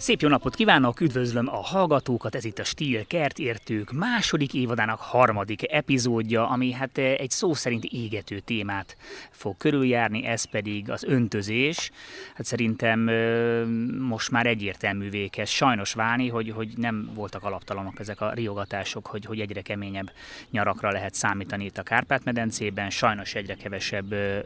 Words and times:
Szép 0.00 0.20
jó 0.20 0.28
napot 0.28 0.54
kívánok, 0.54 1.00
üdvözlöm 1.00 1.48
a 1.48 1.56
hallgatókat, 1.56 2.34
ez 2.34 2.44
itt 2.44 2.58
a 2.58 2.64
Stíl 2.64 3.06
Kertértők 3.06 3.92
második 3.92 4.54
évadának 4.54 5.00
harmadik 5.00 5.72
epizódja, 5.72 6.48
ami 6.48 6.72
hát 6.72 6.98
eh, 6.98 7.14
egy 7.18 7.30
szó 7.30 7.54
szerint 7.54 7.84
égető 7.84 8.38
témát 8.38 8.96
fog 9.30 9.56
körüljárni, 9.56 10.26
ez 10.26 10.44
pedig 10.44 10.90
az 10.90 11.04
öntözés. 11.04 11.90
Hát 12.34 12.46
szerintem 12.46 13.08
eh, 13.08 13.64
most 13.98 14.30
már 14.30 14.46
egyértelművé 14.46 15.26
kezd 15.26 15.52
sajnos 15.52 15.92
válni, 15.92 16.28
hogy, 16.28 16.50
hogy 16.50 16.72
nem 16.76 17.10
voltak 17.14 17.44
alaptalanok 17.44 17.98
ezek 17.98 18.20
a 18.20 18.32
riogatások, 18.32 19.06
hogy, 19.06 19.24
hogy 19.24 19.40
egyre 19.40 19.60
keményebb 19.60 20.10
nyarakra 20.50 20.90
lehet 20.90 21.14
számítani 21.14 21.64
itt 21.64 21.78
a 21.78 21.82
Kárpát-medencében, 21.82 22.90
sajnos 22.90 23.34
egyre 23.34 23.54
kevesebb 23.54 24.12
eh, 24.12 24.42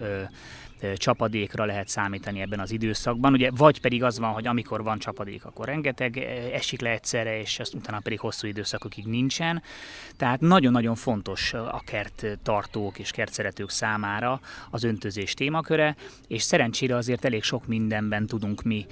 csapadékra 0.97 1.65
lehet 1.65 1.89
számítani 1.89 2.41
ebben 2.41 2.61
az 2.61 2.71
időszakban. 2.71 3.33
Ugye, 3.33 3.51
vagy 3.51 3.81
pedig 3.81 4.03
az 4.03 4.19
van, 4.19 4.33
hogy 4.33 4.47
amikor 4.47 4.83
van 4.83 4.99
csapadék, 4.99 5.45
akkor 5.45 5.67
rengeteg 5.67 6.19
esik 6.53 6.81
le 6.81 6.91
egyszerre, 6.91 7.41
és 7.41 7.59
azt 7.59 7.75
utána 7.75 8.01
pedig 8.01 8.21
hosszú 8.21 8.47
időszakokig 8.47 9.07
nincsen. 9.07 9.63
Tehát 10.17 10.41
nagyon-nagyon 10.41 10.95
fontos 10.95 11.53
a 11.53 11.83
kert 11.85 12.27
tartók 12.43 12.99
és 12.99 13.11
kertszeretők 13.11 13.71
számára 13.71 14.41
az 14.71 14.85
öntözés 14.85 15.35
témaköre, 15.35 15.97
és 16.29 16.43
szerencsére 16.43 16.97
azért 16.97 17.25
elég 17.25 17.43
sok 17.43 17.67
mindenben 17.67 18.27
tudunk 18.27 18.63
mi 18.63 18.87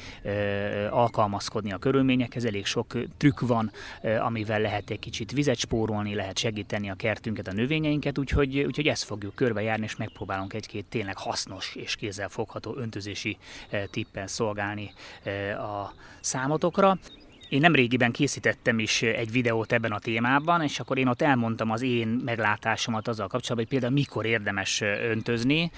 alkalmazkodni 0.91 1.73
a 1.73 1.79
körülményekhez, 1.79 2.45
elég 2.45 2.67
sok 2.67 2.99
trükk 3.17 3.41
van, 3.41 3.73
amivel 4.19 4.61
lehet 4.61 4.91
egy 4.91 4.99
kicsit 4.99 5.33
vizet 5.33 5.59
spórolni, 5.59 6.15
lehet 6.15 6.39
segíteni 6.39 6.91
a 6.91 6.95
kertünket, 6.95 7.49
a 7.49 7.53
növényeinket, 7.53 8.19
úgyhogy, 8.19 8.59
úgyhogy 8.59 8.87
ezt 8.87 9.05
fogjuk 9.05 9.35
körbejárni, 9.35 9.85
és 9.85 9.97
megpróbálunk 9.97 10.53
egy-két 10.53 10.85
tényleg 10.85 11.17
hasznos 11.17 11.72
és 11.77 11.97
kézzel 11.97 12.29
fogható 12.29 12.77
öntözési 12.77 13.37
eh, 13.71 13.85
tippen 13.91 14.27
szolgálni 14.27 14.93
eh, 15.23 15.81
a 15.83 15.93
számotokra. 16.21 16.99
Én 17.53 17.61
nem 17.61 17.75
régiben 17.75 18.13
készítettem 18.13 18.79
is 18.79 19.03
egy 19.03 19.31
videót 19.31 19.73
ebben 19.73 19.93
a 19.93 19.99
témában, 19.99 20.63
és 20.63 20.81
akkor 20.81 20.99
én 20.99 21.07
ott 21.07 21.23
elmondtam 21.23 21.71
az 21.71 21.83
én 21.83 22.09
meglátásomat 22.25 23.09
azzal 23.09 23.27
kapcsolatban, 23.27 23.57
hogy 23.57 23.69
például 23.69 23.93
mikor 23.93 24.27
érdemes 24.27 24.81
öntözni. 24.81 25.71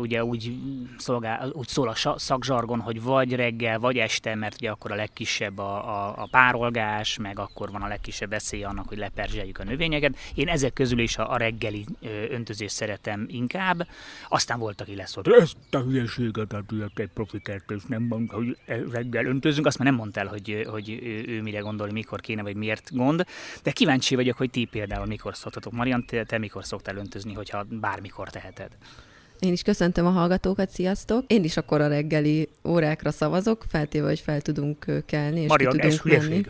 Ugye 0.00 0.24
úgy, 0.24 0.56
szolgál, 0.98 1.50
úgy 1.52 1.68
szól 1.68 1.88
a 1.88 2.18
szakzsargon, 2.18 2.80
hogy 2.80 3.02
vagy 3.02 3.34
reggel, 3.34 3.78
vagy 3.78 3.96
este, 3.96 4.34
mert 4.34 4.54
ugye 4.54 4.70
akkor 4.70 4.92
a 4.92 4.94
legkisebb 4.94 5.58
a, 5.58 5.88
a, 5.88 6.14
a 6.16 6.28
párolgás, 6.30 7.18
meg 7.18 7.38
akkor 7.38 7.70
van 7.70 7.82
a 7.82 7.88
legkisebb 7.88 8.30
veszély 8.30 8.64
annak, 8.64 8.88
hogy 8.88 8.98
leperzseljük 8.98 9.58
a 9.58 9.64
növényeket. 9.64 10.16
Én 10.34 10.48
ezek 10.48 10.72
közül 10.72 10.98
is 10.98 11.18
a, 11.18 11.32
a 11.32 11.36
reggeli 11.36 11.84
öntözést 12.30 12.74
szeretem 12.74 13.26
inkább. 13.28 13.86
Aztán 14.28 14.58
volt, 14.58 14.80
aki 14.80 14.94
lesz, 14.94 15.14
hogy 15.14 15.32
ezt 15.40 15.56
a 15.70 15.78
hülyeséget, 15.78 16.52
hát 16.52 16.92
egy 16.94 17.10
profi 17.14 17.42
nem 17.86 18.02
mondta, 18.02 18.36
hogy 18.36 18.56
reggel 18.90 19.26
öntözünk, 19.26 19.66
azt 19.66 19.78
már 19.78 19.88
nem 19.88 19.96
mondta 19.96 20.20
el, 20.20 20.26
hogy, 20.26 20.66
hogy 20.70 20.92
ő, 21.02 21.24
ő 21.26 21.42
mire 21.42 21.58
gondol, 21.58 21.90
mikor 21.90 22.20
kéne, 22.20 22.42
vagy 22.42 22.56
miért 22.56 22.94
gond. 22.94 23.24
De 23.62 23.70
kíváncsi 23.70 24.14
vagyok, 24.14 24.36
hogy 24.36 24.50
ti 24.50 24.64
például 24.64 25.06
mikor 25.06 25.36
szoktatok. 25.36 25.72
Marian, 25.72 26.06
te, 26.06 26.24
te 26.24 26.38
mikor 26.38 26.64
szoktál 26.64 26.96
öntözni, 26.96 27.32
hogyha 27.32 27.66
bármikor 27.70 28.30
teheted? 28.30 28.76
Én 29.38 29.52
is 29.52 29.62
köszöntöm 29.62 30.06
a 30.06 30.10
hallgatókat, 30.10 30.70
sziasztok! 30.70 31.24
Én 31.26 31.44
is 31.44 31.56
akkor 31.56 31.80
a 31.80 31.88
reggeli 31.88 32.48
órákra 32.64 33.10
szavazok, 33.10 33.64
feltéve, 33.68 34.06
hogy 34.06 34.20
fel 34.20 34.40
tudunk 34.40 35.02
kelni, 35.06 35.40
és 35.40 35.48
Marian, 35.48 35.72
ki 35.72 35.78
tudunk 35.78 36.12
ez 36.12 36.28
menni. 36.28 36.44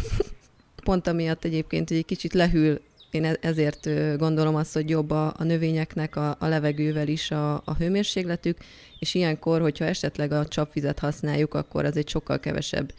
Pont 0.84 1.06
amiatt 1.06 1.44
egyébként, 1.44 1.88
hogy 1.88 1.96
egy 1.96 2.04
kicsit 2.04 2.32
lehűl 2.32 2.80
én 3.10 3.24
e- 3.24 3.38
ezért 3.40 3.88
gondolom 4.18 4.54
azt, 4.54 4.72
hogy 4.72 4.90
jobb 4.90 5.10
a, 5.10 5.34
a 5.36 5.44
növényeknek 5.44 6.16
a, 6.16 6.36
a 6.38 6.46
levegővel 6.46 7.08
is 7.08 7.30
a, 7.30 7.54
a 7.54 7.74
hőmérsékletük, 7.78 8.58
és 8.98 9.14
ilyenkor, 9.14 9.60
hogyha 9.60 9.84
esetleg 9.84 10.32
a 10.32 10.46
csapvizet 10.46 10.98
használjuk, 10.98 11.54
akkor 11.54 11.84
az 11.84 11.96
egy 11.96 12.08
sokkal 12.08 12.40
kevesebb 12.40 12.92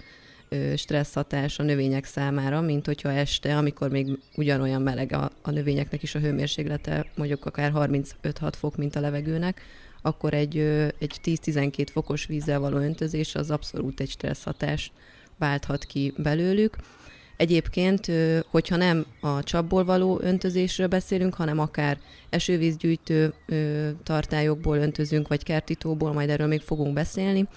stressz 0.75 1.13
hatás 1.13 1.59
a 1.59 1.63
növények 1.63 2.05
számára, 2.05 2.61
mint 2.61 2.85
hogyha 2.85 3.11
este, 3.11 3.57
amikor 3.57 3.89
még 3.89 4.19
ugyanolyan 4.35 4.81
meleg 4.81 5.11
a, 5.13 5.31
a 5.41 5.51
növényeknek 5.51 6.03
is 6.03 6.15
a 6.15 6.19
hőmérséklete, 6.19 7.05
mondjuk 7.15 7.45
akár 7.45 7.71
35-6 7.75 8.53
fok, 8.57 8.75
mint 8.75 8.95
a 8.95 8.99
levegőnek, 8.99 9.61
akkor 10.01 10.33
egy, 10.33 10.57
egy 10.99 11.19
10-12 11.23 11.87
fokos 11.91 12.25
vízzel 12.25 12.59
való 12.59 12.77
öntözés 12.77 13.35
az 13.35 13.51
abszolút 13.51 13.99
egy 13.99 14.09
stressz 14.09 14.43
hatás 14.43 14.91
válthat 15.37 15.85
ki 15.85 16.13
belőlük. 16.17 16.75
Egyébként, 17.37 18.11
hogyha 18.49 18.75
nem 18.75 19.05
a 19.19 19.43
csapból 19.43 19.85
való 19.85 20.19
öntözésről 20.21 20.87
beszélünk, 20.87 21.33
hanem 21.33 21.59
akár 21.59 21.99
esővízgyűjtő 22.29 23.33
tartályokból 24.03 24.77
öntözünk, 24.77 25.27
vagy 25.27 25.43
kertítóból, 25.43 26.13
majd 26.13 26.29
erről 26.29 26.47
még 26.47 26.61
fogunk 26.61 26.93
beszélni, 26.93 27.47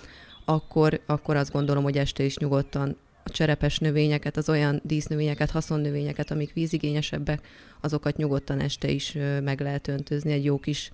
akkor, 0.44 1.00
akkor 1.06 1.37
azt 1.37 1.53
gondolom, 1.53 1.82
hogy 1.82 1.99
este 1.99 2.25
is 2.25 2.37
nyugodtan 2.37 2.97
a 3.25 3.31
cserepes 3.31 3.78
növényeket, 3.78 4.37
az 4.37 4.49
olyan 4.49 4.81
dísznövényeket, 4.84 5.50
haszonnövényeket, 5.50 6.31
amik 6.31 6.53
vízigényesebbek, 6.53 7.47
azokat 7.81 8.16
nyugodtan 8.16 8.60
este 8.60 8.88
is 8.88 9.16
meg 9.43 9.60
lehet 9.60 9.88
öntözni 9.88 10.33
egy 10.33 10.44
jó 10.44 10.59
kis 10.59 10.93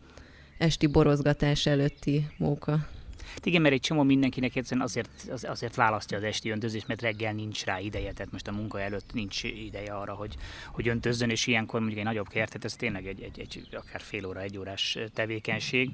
esti 0.58 0.86
borozgatás 0.86 1.66
előtti 1.66 2.26
móka. 2.36 2.88
Hát 3.34 3.46
igen, 3.46 3.62
mert 3.62 3.74
egy 3.74 3.80
csomó 3.80 4.02
mindenkinek 4.02 4.56
egyszerűen 4.56 4.86
azért, 4.86 5.10
azért 5.42 5.74
választja 5.74 6.16
az 6.16 6.22
esti 6.22 6.50
öntözést, 6.50 6.86
mert 6.86 7.02
reggel 7.02 7.32
nincs 7.32 7.64
rá 7.64 7.80
ideje, 7.80 8.12
tehát 8.12 8.32
most 8.32 8.48
a 8.48 8.52
munka 8.52 8.80
előtt 8.80 9.12
nincs 9.12 9.42
ideje 9.42 9.92
arra, 9.92 10.14
hogy, 10.14 10.34
hogy 10.72 10.88
öntözzön, 10.88 11.30
és 11.30 11.46
ilyenkor 11.46 11.80
mondjuk 11.80 12.00
egy 12.00 12.06
nagyobb 12.06 12.28
kertet, 12.28 12.64
ez 12.64 12.74
tényleg 12.76 13.06
egy, 13.06 13.22
egy, 13.22 13.40
egy 13.40 13.68
akár 13.72 14.00
fél 14.00 14.26
óra, 14.26 14.40
egy 14.40 14.58
órás 14.58 14.98
tevékenység 15.14 15.90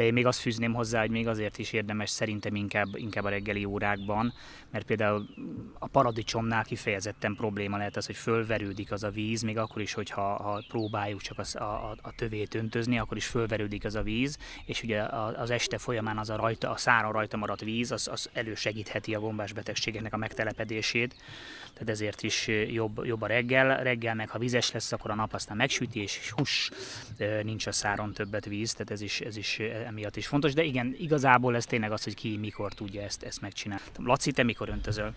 de 0.00 0.06
én 0.06 0.12
még 0.12 0.26
azt 0.26 0.40
fűzném 0.40 0.74
hozzá, 0.74 1.00
hogy 1.00 1.10
még 1.10 1.28
azért 1.28 1.58
is 1.58 1.72
érdemes 1.72 2.10
szerintem 2.10 2.54
inkább, 2.54 2.88
inkább 2.94 3.24
a 3.24 3.28
reggeli 3.28 3.64
órákban, 3.64 4.32
mert 4.70 4.86
például 4.86 5.26
a 5.78 5.86
paradicsomnál 5.86 6.64
kifejezetten 6.64 7.34
probléma 7.34 7.76
lehet 7.76 7.96
az, 7.96 8.06
hogy 8.06 8.16
fölverődik 8.16 8.92
az 8.92 9.04
a 9.04 9.10
víz, 9.10 9.42
még 9.42 9.58
akkor 9.58 9.82
is, 9.82 9.92
hogyha 9.92 10.22
ha 10.22 10.64
próbáljuk 10.68 11.20
csak 11.20 11.38
az, 11.38 11.56
a, 11.56 11.96
a 12.02 12.12
tövét 12.16 12.54
öntözni, 12.54 12.98
akkor 12.98 13.16
is 13.16 13.26
fölverődik 13.26 13.84
az 13.84 13.94
a 13.94 14.02
víz, 14.02 14.38
és 14.64 14.82
ugye 14.82 15.02
az 15.36 15.50
este 15.50 15.78
folyamán 15.78 16.18
az 16.18 16.30
a, 16.30 16.36
rajta, 16.36 16.70
a 16.70 16.76
száron 16.76 17.12
rajta 17.12 17.36
maradt 17.36 17.60
víz, 17.60 17.92
az, 17.92 18.08
az 18.08 18.30
elősegítheti 18.32 19.14
a 19.14 19.20
gombás 19.20 19.52
betegségeknek 19.52 20.12
a 20.12 20.16
megtelepedését, 20.16 21.14
tehát 21.72 21.88
ezért 21.88 22.22
is 22.22 22.48
jobb, 22.48 23.04
jobb 23.04 23.22
a 23.22 23.26
reggel. 23.26 23.82
Reggel 23.82 24.14
meg, 24.14 24.28
ha 24.28 24.38
vizes 24.38 24.70
lesz, 24.70 24.92
akkor 24.92 25.10
a 25.10 25.14
nap 25.14 25.34
aztán 25.34 25.56
megsüti, 25.56 26.00
és 26.00 26.30
hús, 26.30 26.70
nincs 27.42 27.66
a 27.66 27.72
száron 27.72 28.12
többet 28.12 28.44
víz, 28.44 28.72
tehát 28.72 28.90
ez 28.90 29.00
is, 29.00 29.20
ez 29.20 29.36
is 29.36 29.60
emiatt 29.90 30.16
is 30.16 30.26
fontos. 30.26 30.52
De 30.52 30.62
igen, 30.62 30.94
igazából 30.98 31.56
ez 31.56 31.64
tényleg 31.64 31.92
az, 31.92 32.04
hogy 32.04 32.14
ki 32.14 32.36
mikor 32.36 32.72
tudja 32.72 33.02
ezt, 33.02 33.22
ezt 33.22 33.40
megcsinálni. 33.40 33.84
Laci, 33.96 34.30
te 34.32 34.42
mikor 34.42 34.68
öntözöl? 34.68 35.14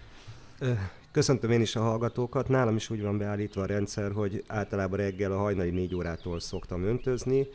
Köszöntöm 1.11 1.51
én 1.51 1.61
is 1.61 1.75
a 1.75 1.81
hallgatókat. 1.81 2.47
Nálam 2.47 2.75
is 2.75 2.89
úgy 2.89 3.01
van 3.01 3.17
beállítva 3.17 3.61
a 3.61 3.65
rendszer, 3.65 4.11
hogy 4.11 4.43
általában 4.47 4.97
reggel 4.97 5.31
a 5.31 5.37
hajnali 5.37 5.69
négy 5.69 5.95
órától 5.95 6.39
szoktam 6.39 6.83
öntözni. 6.83 7.47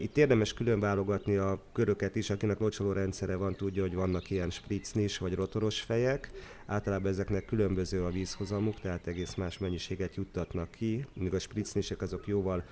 Itt 0.00 0.16
érdemes 0.16 0.52
külön 0.52 0.80
válogatni 0.80 1.36
a 1.36 1.62
köröket 1.72 2.16
is, 2.16 2.30
akinek 2.30 2.58
locsoló 2.58 2.92
rendszere 2.92 3.36
van, 3.36 3.54
tudja, 3.54 3.82
hogy 3.82 3.94
vannak 3.94 4.30
ilyen 4.30 4.50
spritznis 4.50 5.18
vagy 5.18 5.34
rotoros 5.34 5.80
fejek. 5.80 6.30
Általában 6.66 7.10
ezeknek 7.10 7.44
különböző 7.44 8.04
a 8.04 8.10
vízhozamuk, 8.10 8.80
tehát 8.80 9.06
egész 9.06 9.34
más 9.34 9.58
mennyiséget 9.58 10.14
juttatnak 10.14 10.70
ki, 10.70 11.06
míg 11.14 11.34
a 11.34 11.38
spritznisek 11.38 12.02
azok 12.02 12.26
jóval 12.26 12.64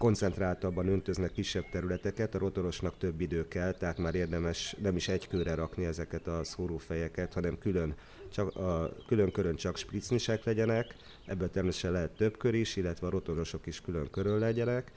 koncentráltabban 0.00 0.88
öntöznek 0.88 1.32
kisebb 1.32 1.68
területeket, 1.70 2.34
a 2.34 2.38
rotorosnak 2.38 2.98
több 2.98 3.20
idő 3.20 3.48
kell, 3.48 3.72
tehát 3.72 3.98
már 3.98 4.14
érdemes 4.14 4.76
nem 4.82 4.96
is 4.96 5.08
egy 5.08 5.28
körre 5.28 5.54
rakni 5.54 5.84
ezeket 5.84 6.26
a 6.26 6.44
szórófejeket, 6.44 7.32
hanem 7.32 7.58
külön, 7.58 7.94
csak 8.32 8.56
a, 8.56 8.92
külön 9.06 9.32
körön 9.32 9.56
csak 9.56 9.76
spritznisek 9.76 10.44
legyenek, 10.44 10.94
ebből 11.26 11.50
természetesen 11.50 11.92
lehet 11.92 12.16
több 12.16 12.36
kör 12.36 12.54
is, 12.54 12.76
illetve 12.76 13.06
a 13.06 13.10
rotorosok 13.10 13.66
is 13.66 13.80
külön 13.80 14.10
körül 14.10 14.38
legyenek, 14.38 14.92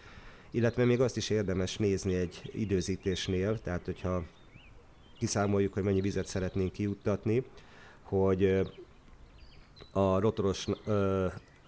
illetve 0.51 0.85
még 0.85 1.01
azt 1.01 1.17
is 1.17 1.29
érdemes 1.29 1.77
nézni 1.77 2.15
egy 2.15 2.51
időzítésnél, 2.53 3.59
tehát 3.59 3.85
hogyha 3.85 4.23
kiszámoljuk, 5.19 5.73
hogy 5.73 5.83
mennyi 5.83 6.01
vizet 6.01 6.27
szeretnénk 6.27 6.71
kijuttatni, 6.71 7.43
hogy 8.01 8.61
a 9.91 10.19
rotoros 10.19 10.67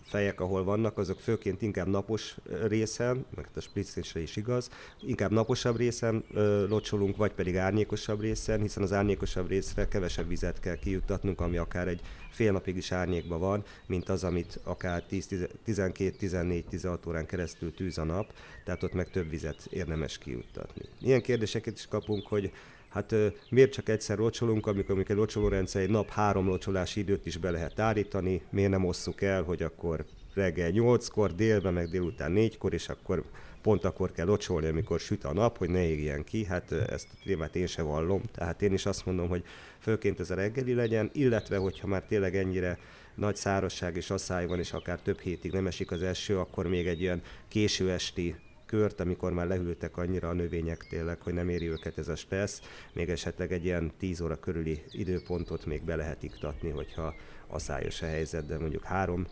fejek, 0.06 0.40
ahol 0.40 0.64
vannak, 0.64 0.98
azok 0.98 1.20
főként 1.20 1.62
inkább 1.62 1.88
napos 1.88 2.36
részen, 2.68 3.26
meg 3.36 3.48
a 3.56 3.60
spritzésre 3.60 4.22
is 4.22 4.36
igaz, 4.36 4.70
inkább 5.02 5.32
naposabb 5.32 5.78
részen 5.78 6.24
locsolunk, 6.70 7.18
vagy 7.18 7.32
pedig 7.32 7.58
árnyékosabb 7.58 8.22
részen, 8.22 8.62
hiszen 8.62 8.84
az 8.84 8.94
árnyékosabb 8.94 9.48
részre 9.48 9.88
kevesebb 9.88 10.28
vizet 10.28 10.60
kell 10.60 10.76
kijuttatnunk, 10.76 11.42
ami 11.42 11.58
akár 11.58 11.88
egy 11.88 12.02
fél 12.30 12.52
napig 12.52 12.76
is 12.76 12.92
árnyékban 12.92 13.40
van, 13.40 13.64
mint 13.86 14.10
az, 14.10 14.24
amit 14.24 14.60
akár 14.64 15.04
12-14-16 15.12 17.08
órán 17.08 17.26
keresztül 17.26 17.74
tűz 17.74 17.98
a 17.98 18.04
nap, 18.04 18.34
tehát 18.64 18.84
ott 18.84 18.94
meg 18.94 19.10
több 19.10 19.30
vizet 19.30 19.68
érdemes 19.70 20.18
kijuttatni. 20.18 20.82
Ilyen 21.02 21.22
kérdéseket 21.22 21.78
is 21.78 21.88
kapunk, 21.88 22.28
hogy 22.28 22.52
hát 22.96 23.16
miért 23.50 23.72
csak 23.72 23.90
egyszer 23.90 24.18
locsolunk, 24.18 24.68
amikor, 24.68 24.92
amikor 24.92 25.12
egy 25.12 25.18
locsolórendszer 25.18 25.82
egy 25.82 25.90
nap 25.90 26.10
három 26.10 26.48
locsolási 26.48 27.00
időt 27.00 27.26
is 27.26 27.38
be 27.38 27.52
lehet 27.52 27.80
állítani, 27.80 28.42
miért 28.50 28.70
nem 28.70 28.86
osszuk 28.86 29.22
el, 29.22 29.44
hogy 29.44 29.62
akkor 29.64 30.06
reggel 30.34 30.72
8-kor, 30.74 31.36
délben, 31.36 31.74
meg 31.74 31.90
délután 31.90 32.34
4-kor, 32.36 32.74
és 32.74 32.90
akkor 32.90 33.24
pont 33.62 33.84
akkor 33.84 34.12
kell 34.12 34.26
locsolni, 34.26 34.68
amikor 34.68 35.00
süt 35.00 35.24
a 35.24 35.34
nap, 35.34 35.58
hogy 35.58 35.70
ne 35.70 35.88
égjen 35.88 36.24
ki, 36.24 36.46
hát 36.46 36.72
ezt 36.72 37.08
a 37.12 37.18
témát 37.24 37.56
én 37.56 37.68
se 37.68 37.82
vallom. 37.82 38.22
Tehát 38.34 38.62
én 38.62 38.74
is 38.74 38.86
azt 38.86 39.06
mondom, 39.06 39.28
hogy 39.28 39.44
főként 39.80 40.20
ez 40.20 40.32
a 40.32 40.36
reggeli 40.36 40.74
legyen, 40.74 41.10
illetve 41.14 41.58
hogyha 41.58 41.88
már 41.88 42.04
tényleg 42.04 42.36
ennyire 42.36 42.80
nagy 43.16 43.36
szárazság 43.36 43.96
és 43.96 44.10
asszály 44.10 44.48
van, 44.48 44.60
és 44.60 44.74
akár 44.74 45.00
több 45.02 45.20
hétig 45.20 45.52
nem 45.52 45.68
esik 45.68 45.92
az 45.92 46.04
eső, 46.04 46.40
akkor 46.40 46.68
még 46.68 46.88
egy 46.88 47.02
ilyen 47.02 47.22
késő 47.48 47.92
esti 47.92 48.36
kört, 48.76 49.00
amikor 49.00 49.34
már 49.34 49.48
lehűltek 49.48 49.98
annyira 49.98 50.30
a 50.30 50.34
növények 50.34 50.88
tényleg, 50.90 51.22
hogy 51.22 51.34
nem 51.34 51.50
éri 51.50 51.70
őket 51.70 51.98
ez 51.98 52.08
a 52.08 52.16
stressz, 52.16 52.62
még 52.94 53.10
esetleg 53.10 53.52
egy 53.52 53.66
ilyen 53.66 53.92
10 53.98 54.22
óra 54.22 54.36
körüli 54.36 54.84
időpontot 54.92 55.66
még 55.66 55.84
be 55.84 55.96
lehet 55.96 56.24
iktatni, 56.24 56.70
hogyha 56.70 57.14
aszályos 57.48 58.02
a 58.02 58.06
helyzet, 58.06 58.46
de 58.46 58.60
mondjuk 58.60 58.84
három 58.84 59.28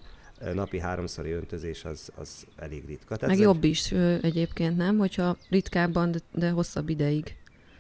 napi 0.54 0.80
háromszori 0.80 1.32
öntözés 1.32 1.86
az, 1.86 2.12
az 2.16 2.46
elég 2.56 2.86
ritka. 2.86 3.16
Tehát 3.16 3.36
Meg 3.36 3.46
jobb 3.46 3.64
egy... 3.64 3.70
is 3.70 3.92
egyébként, 4.22 4.78
nem? 4.78 4.98
Hogyha 4.98 5.38
ritkábban, 5.50 6.12
de, 6.12 6.20
de 6.32 6.50
hosszabb 6.50 6.90
ideig 6.90 7.36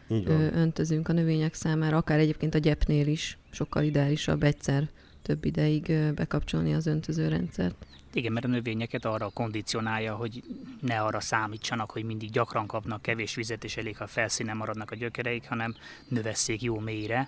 Így 0.07 0.27
van. 0.27 0.57
öntözünk 0.57 1.07
a 1.07 1.13
növények 1.13 1.54
számára, 1.54 1.98
akár 1.98 2.19
egyébként 2.19 2.56
a 2.56 2.57
gyepnél 2.57 3.07
is 3.07 3.38
sokkal 3.51 3.83
ideálisabb 3.83 4.44
egyszer 4.44 4.89
több 5.23 5.45
ideig 5.45 6.13
bekapcsolni 6.15 6.73
az 6.73 6.85
öntözőrendszert. 6.85 7.85
Igen, 8.13 8.31
mert 8.31 8.45
a 8.45 8.49
növényeket 8.49 9.05
arra 9.05 9.29
kondicionálja, 9.29 10.15
hogy 10.15 10.43
ne 10.81 11.01
arra 11.01 11.19
számítsanak, 11.19 11.91
hogy 11.91 12.03
mindig 12.03 12.29
gyakran 12.29 12.67
kapnak 12.67 13.01
kevés 13.01 13.35
vizet, 13.35 13.63
és 13.63 13.77
elég, 13.77 13.97
ha 13.97 14.07
felszínen 14.07 14.57
maradnak 14.57 14.91
a 14.91 14.95
gyökereik, 14.95 15.47
hanem 15.47 15.75
növesszék 16.07 16.61
jó 16.61 16.79
mélyre, 16.79 17.27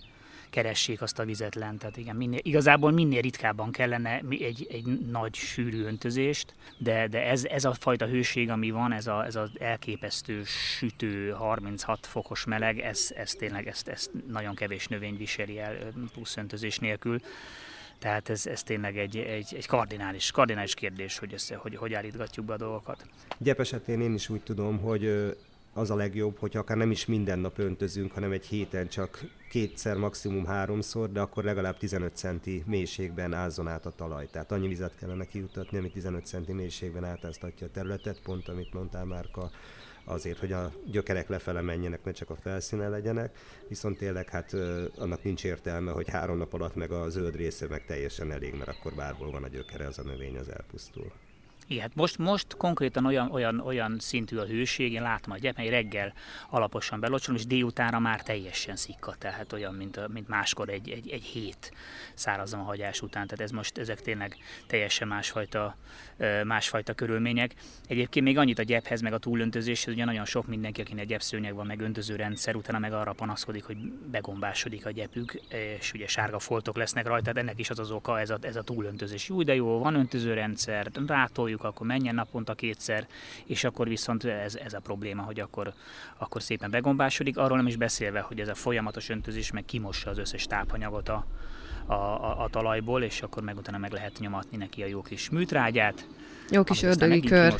keressék 0.50 1.02
azt 1.02 1.20
a 1.20 1.26
vizet 1.26 1.56
lent. 1.56 1.80
Tehát 1.80 1.98
igen, 1.98 2.16
minél, 2.16 2.40
igazából 2.42 2.92
minél 2.92 3.22
ritkábban 3.22 3.72
kellene 3.72 4.22
egy, 4.30 4.68
egy 4.70 4.86
nagy 5.12 5.36
sűrű 5.36 5.84
öntözést, 5.84 6.54
de, 6.78 7.08
de 7.08 7.26
ez, 7.26 7.46
ez 7.46 7.66
a 7.66 7.74
fajta 7.74 8.06
hőség, 8.06 8.50
ami 8.50 8.72
van, 8.72 8.92
ez, 8.92 9.08
a, 9.08 9.26
ez 9.26 9.36
az 9.36 9.50
elképesztő 9.60 10.44
sütő 10.44 11.30
36 11.30 12.06
fokos 12.06 12.46
meleg, 12.46 12.80
ez, 12.80 13.12
ez 13.16 13.32
tényleg 13.32 13.68
ezt, 13.68 13.88
ezt 13.88 14.12
nagyon 14.28 14.56
kevés 14.56 14.88
növény 14.88 15.18
viseli 15.18 15.60
el 15.60 15.76
plusz 16.14 16.38
öntözés 16.38 16.80
nélkül. 16.80 17.20
Tehát 18.06 18.30
ez, 18.30 18.46
ez 18.46 18.64
tényleg 18.64 18.98
egy, 18.98 19.18
egy, 19.18 19.54
egy 19.56 19.68
kardinális, 19.68 20.32
kardinális 20.32 20.74
kérdés, 20.74 21.18
hogy, 21.18 21.34
össze, 21.34 21.56
hogy 21.56 21.76
hogy 21.76 21.94
állítgatjuk 21.94 22.46
be 22.46 22.54
a 22.54 22.58
dolgokat. 22.58 23.06
Gyep 23.38 23.60
esetén 23.60 24.02
én 24.02 24.14
is 24.14 24.30
úgy 24.30 24.42
tudom, 24.42 24.80
hogy 24.80 25.36
az 25.74 25.90
a 25.90 25.96
legjobb, 25.96 26.38
hogy 26.40 26.58
akár 26.58 26.78
nem 26.78 26.92
is 26.92 27.06
minden 27.06 27.40
nap 27.40 27.58
öntözünk, 27.58 28.12
hanem 28.12 28.32
egy 28.32 28.46
héten 28.46 28.88
csak 28.88 29.24
kétszer, 29.50 29.98
maximum 29.98 30.46
háromszor, 30.46 31.12
de 31.12 31.20
akkor 31.20 31.44
legalább 31.44 31.78
15 31.78 32.16
centi 32.16 32.64
mélységben 32.66 33.34
ázzon 33.34 33.68
át 33.68 33.86
a 33.86 33.92
talaj. 33.96 34.28
Tehát 34.32 34.52
annyi 34.52 34.68
vizet 34.68 34.96
kellene 35.00 35.26
kijutatni, 35.26 35.78
ami 35.78 35.90
15 35.90 36.26
centi 36.26 36.54
mélységben 36.54 37.06
átáztatja 37.06 37.68
a 37.68 37.72
területet, 37.72 38.22
pont 38.22 38.48
amit 38.48 38.74
mondtál 38.74 39.06
Márka, 39.06 39.52
azért, 40.06 40.40
hogy 40.40 40.52
a 40.52 40.72
gyökerek 40.86 41.30
lefele 41.30 41.62
menjenek, 41.62 42.04
ne 42.04 42.12
csak 42.12 42.30
a 42.30 42.36
felszínen 42.36 42.90
legyenek, 42.90 43.38
viszont 43.68 43.98
tényleg 43.98 44.30
hát 44.30 44.54
annak 44.96 45.24
nincs 45.24 45.44
értelme, 45.44 45.92
hogy 45.92 46.10
három 46.10 46.38
nap 46.38 46.54
alatt 46.54 46.76
meg 46.76 46.92
a 46.92 47.10
zöld 47.10 47.36
része 47.36 47.68
meg 47.68 47.86
teljesen 47.86 48.32
elég, 48.32 48.54
mert 48.54 48.70
akkor 48.70 48.94
bárból 48.94 49.32
van 49.32 49.44
a 49.44 49.48
gyökere, 49.48 49.88
az 49.88 50.00
a 50.00 50.04
növény 50.04 50.38
az 50.38 50.50
elpusztul. 50.50 51.12
Igen, 51.68 51.82
hát 51.82 51.96
most, 51.96 52.18
most 52.18 52.56
konkrétan 52.58 53.06
olyan, 53.06 53.32
olyan, 53.32 53.60
olyan 53.60 53.96
szintű 54.00 54.38
a 54.38 54.46
hőség, 54.46 54.94
én 54.94 55.02
látom 55.02 55.34
a 55.34 55.38
gyepmely 55.38 55.70
reggel 55.70 56.14
alaposan 56.50 57.00
belocsolom, 57.00 57.40
és 57.40 57.46
délutánra 57.46 58.00
már 58.00 58.22
teljesen 58.22 58.76
szikka, 58.76 59.16
tehát 59.18 59.54
olyan, 59.54 59.74
mint, 59.74 60.08
mint 60.08 60.28
máskor 60.28 60.70
egy, 60.70 60.90
egy, 60.90 61.10
egy 61.10 61.24
hét 61.24 61.72
szárazom 62.14 62.60
a 62.60 62.64
hagyás 62.64 63.02
után, 63.02 63.28
tehát 63.28 63.44
ez 63.44 63.52
most, 63.52 63.78
ezek 63.78 64.02
tényleg 64.02 64.38
teljesen 64.68 65.08
másfajta, 65.08 65.78
másfajta 66.44 66.94
körülmények. 66.94 67.54
Egyébként 67.88 68.26
még 68.26 68.38
annyit 68.38 68.60
a 68.60 68.64
gyephez, 68.64 69.02
meg 69.02 69.14
a 69.14 69.18
túlöntözéshez, 69.18 69.94
ugye 69.94 70.06
nagyon 70.06 70.26
sok 70.26 70.48
mindenki, 70.48 70.82
akinek 70.82 71.06
gyepszőnyeg 71.06 71.54
van, 71.54 71.66
meg 71.66 71.82
öntözőrendszer, 71.82 72.56
utána 72.56 72.80
meg 72.80 72.94
arra 72.94 73.14
panaszkodik, 73.14 73.64
hogy 73.64 73.78
begombásodik 74.12 74.86
a 74.86 74.92
gyepük, 74.92 75.42
és 75.80 75.94
ugye 75.94 76.08
sárga 76.08 76.40
foltok 76.40 76.78
lesznek 76.78 77.08
rajta, 77.08 77.22
tehát 77.22 77.38
ennek 77.38 77.60
is 77.60 77.70
az 77.70 77.80
az 77.80 77.92
oka, 77.92 78.20
ez 78.20 78.30
a, 78.30 78.38
ez 78.42 78.56
a 78.56 78.62
túlöntözés. 78.62 79.30
Jó, 79.30 79.44
de 79.44 79.56
jó, 79.56 79.80
van 79.80 79.96
öntözőrendszer, 79.96 80.92
rátoljuk 81.08 81.55
akarjuk, 81.56 81.64
akkor 81.64 81.88
menjen 81.88 82.16
naponta 82.16 82.54
kétszer, 82.54 83.08
és 83.46 83.64
akkor 83.64 83.88
viszont 83.88 84.24
ez, 84.24 84.56
ez 84.56 84.74
a 84.74 84.80
probléma, 84.80 85.22
hogy 85.22 85.40
akkor, 85.40 85.74
akkor 86.18 86.42
szépen 86.42 86.72
begombásodik. 86.72 87.38
Arról 87.38 87.58
nem 87.58 87.68
is 87.68 87.76
beszélve, 87.76 88.20
hogy 88.20 88.40
ez 88.40 88.48
a 88.48 88.56
folyamatos 88.56 89.10
öntözés 89.10 89.52
meg 89.52 89.66
kimossa 89.66 90.10
az 90.10 90.18
összes 90.18 90.46
tápanyagot 90.46 91.10
a, 91.10 91.26
a, 91.86 91.94
a, 91.94 92.44
a 92.44 92.50
talajból, 92.50 93.04
és 93.04 93.22
akkor 93.22 93.44
meg 93.44 93.58
utána 93.58 93.78
meg 93.78 93.92
lehet 93.92 94.20
nyomatni 94.20 94.58
neki 94.58 94.84
a 94.84 94.86
jó 94.86 95.02
kis 95.02 95.30
műtrágyát, 95.30 96.08
jó 96.50 96.64
kis 96.64 96.84
ördögi 96.84 97.20
kör. 97.20 97.56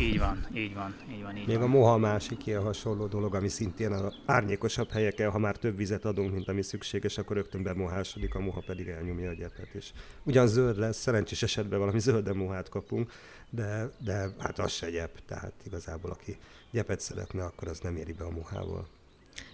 Így 0.00 0.18
van, 0.18 0.46
így 0.54 0.74
van, 0.74 0.94
így 1.10 1.22
van. 1.22 1.36
Így 1.36 1.46
Még 1.46 1.56
van. 1.56 1.64
a 1.64 1.68
moha 1.68 1.96
másik 1.96 2.46
ilyen 2.46 2.62
hasonló 2.62 3.06
dolog, 3.06 3.34
ami 3.34 3.48
szintén 3.48 3.92
a 3.92 4.12
árnyékosabb 4.26 4.90
helyeken, 4.90 5.30
ha 5.30 5.38
már 5.38 5.56
több 5.56 5.76
vizet 5.76 6.04
adunk, 6.04 6.32
mint 6.32 6.48
ami 6.48 6.62
szükséges, 6.62 7.18
akkor 7.18 7.36
rögtön 7.36 7.62
bemohásodik, 7.62 8.34
a 8.34 8.40
moha 8.40 8.62
pedig 8.66 8.88
elnyomja 8.88 9.30
a 9.30 9.34
gyepet. 9.34 9.68
És 9.72 9.92
ugyan 10.22 10.46
zöld 10.46 10.78
lesz, 10.78 10.96
szerencsés 10.98 11.42
esetben 11.42 11.78
valami 11.78 11.98
zöld 11.98 12.34
mohát 12.34 12.68
kapunk, 12.68 13.12
de, 13.50 13.90
de 13.98 14.28
hát 14.38 14.58
az 14.58 14.72
se 14.72 14.90
gyep, 14.90 15.24
tehát 15.26 15.52
igazából 15.64 16.10
aki 16.10 16.36
gyepet 16.70 17.00
szeretne, 17.00 17.44
akkor 17.44 17.68
az 17.68 17.80
nem 17.80 17.96
éri 17.96 18.12
be 18.12 18.24
a 18.24 18.30
mohával. 18.30 18.86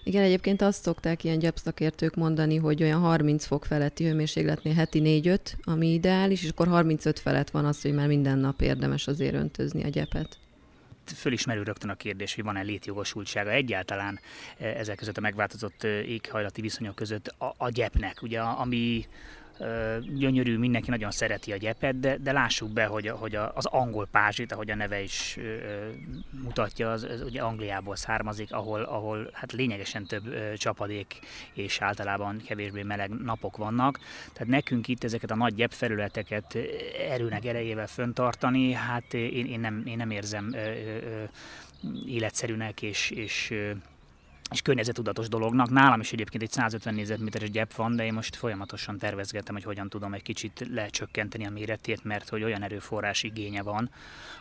Igen, 0.05 0.23
egyébként 0.23 0.63
azt 0.63 0.83
szokták 0.83 1.25
ilyen 1.25 1.39
gyepszakértők 1.39 2.15
mondani, 2.15 2.57
hogy 2.57 2.83
olyan 2.83 3.01
30 3.01 3.45
fok 3.45 3.65
feletti 3.65 4.05
hőmérsékletnél 4.05 4.75
heti 4.75 5.03
4-5, 5.25 5.39
ami 5.63 5.93
ideális, 5.93 6.43
és 6.43 6.49
akkor 6.49 6.69
35 6.69 7.19
felett 7.19 7.51
van 7.51 7.65
az, 7.65 7.83
hogy 7.83 7.95
már 7.95 8.07
minden 8.07 8.39
nap 8.39 8.61
érdemes 8.61 9.07
azért 9.07 9.35
öntözni 9.35 9.85
a 9.85 9.89
gyepet. 9.89 10.39
Fölismerül 11.05 11.65
rögtön 11.65 11.91
a 11.91 11.95
kérdés, 11.95 12.35
hogy 12.35 12.45
van-e 12.45 12.63
létjogosultsága 12.63 13.51
egyáltalán 13.51 14.21
eh, 14.59 14.79
ezek 14.79 14.97
között 14.97 15.17
a 15.17 15.21
megváltozott 15.21 15.83
eh, 15.85 16.09
éghajlati 16.09 16.61
viszonyok 16.61 16.95
között 16.95 17.27
a, 17.27 17.55
a 17.57 17.69
gyepnek, 17.69 18.23
ugye, 18.23 18.41
ami 18.41 19.07
gyönyörű, 20.01 20.59
mindenki 20.59 20.91
nagyon 20.91 21.11
szereti 21.11 21.53
a 21.53 21.57
gyepet, 21.57 22.01
de, 22.01 22.17
de 22.17 22.33
lássuk 22.33 22.71
be, 22.71 22.85
hogy, 22.85 23.09
hogy 23.09 23.35
az 23.35 23.67
angol 23.67 24.07
pázsit, 24.11 24.53
ahogy 24.53 24.71
a 24.71 24.75
neve 24.75 25.03
is 25.03 25.39
mutatja, 26.43 26.91
az, 26.91 27.03
az 27.03 27.23
ugye 27.23 27.43
Angliából 27.43 27.97
származik, 27.97 28.53
ahol, 28.53 28.83
ahol 28.83 29.31
hát 29.33 29.53
lényegesen 29.53 30.07
több 30.07 30.55
csapadék 30.57 31.19
és 31.53 31.81
általában 31.81 32.43
kevésbé 32.47 32.83
meleg 32.83 33.11
napok 33.11 33.57
vannak. 33.57 33.99
Tehát 34.33 34.53
nekünk 34.53 34.89
itt 34.89 35.05
ezeket 35.05 35.31
a 35.31 35.37
nagy 35.37 35.55
gyepfelületeket 35.55 36.59
erőnek 37.11 37.45
erejével 37.45 37.87
föntartani, 37.87 38.73
hát 38.73 39.15
én, 39.15 39.47
én, 39.47 39.61
nem, 39.61 39.83
én 39.87 39.97
nem 39.97 40.11
érzem 40.11 40.55
életszerűnek 42.07 42.83
és, 42.83 43.11
és 43.11 43.55
és 44.51 44.63
környezetudatos 44.63 45.29
dolognak. 45.29 45.71
Nálam 45.71 46.01
is 46.01 46.13
egyébként 46.13 46.43
egy 46.43 46.51
150 46.51 46.95
négyzetméteres 46.95 47.51
gyep 47.51 47.75
van, 47.75 47.97
de 47.97 48.05
én 48.05 48.13
most 48.13 48.37
folyamatosan 48.37 48.99
tervezgetem, 48.99 49.55
hogy 49.55 49.65
hogyan 49.65 49.89
tudom 49.89 50.15
egy 50.15 50.23
kicsit 50.23 50.67
lecsökkenteni 50.71 51.47
a 51.47 51.51
méretét, 51.51 52.05
mert 52.05 52.29
hogy 52.29 52.43
olyan 52.43 52.63
erőforrás 52.63 53.23
igénye 53.23 53.63
van, 53.63 53.91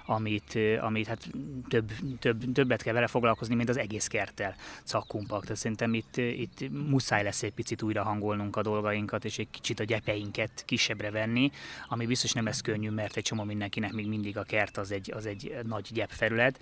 amit, 0.06 0.58
amit 0.80 1.08
hát 1.08 1.30
több, 1.70 1.92
több, 2.20 2.52
többet 2.52 2.82
kell 2.82 2.94
vele 2.94 3.08
foglalkozni, 3.08 3.56
mint 3.56 3.70
az 3.70 3.78
egész 3.78 4.08
kerttel 4.08 4.56
cakkumpak. 4.84 5.42
Tehát 5.42 5.58
szerintem 5.58 5.94
itt, 5.94 6.18
itt 6.18 6.70
muszáj 6.90 7.24
lesz 7.24 7.44
egy 7.44 7.54
picit 7.54 7.82
újra 7.82 8.04
hangolnunk 8.04 8.56
a 8.56 8.62
dolgainkat, 8.62 9.26
és 9.26 9.38
egy 9.38 9.50
kicsit 9.50 9.80
a 9.80 9.84
gyepeinket 9.84 10.64
kisebbre 10.66 11.12
venni, 11.12 11.52
ami 11.88 12.06
biztos 12.06 12.32
nem 12.32 12.46
lesz 12.46 12.62
könnyű, 12.62 12.90
mert 12.90 13.18
egy 13.18 13.24
csomó 13.24 13.44
mindenkinek 13.44 13.92
még 13.92 14.08
mindig 14.08 14.38
a 14.38 14.44
kert 14.44 14.78
az 14.78 14.92
egy, 14.92 15.12
az 15.16 15.26
egy 15.26 15.56
nagy 15.64 15.88
gyepfelület, 15.92 16.60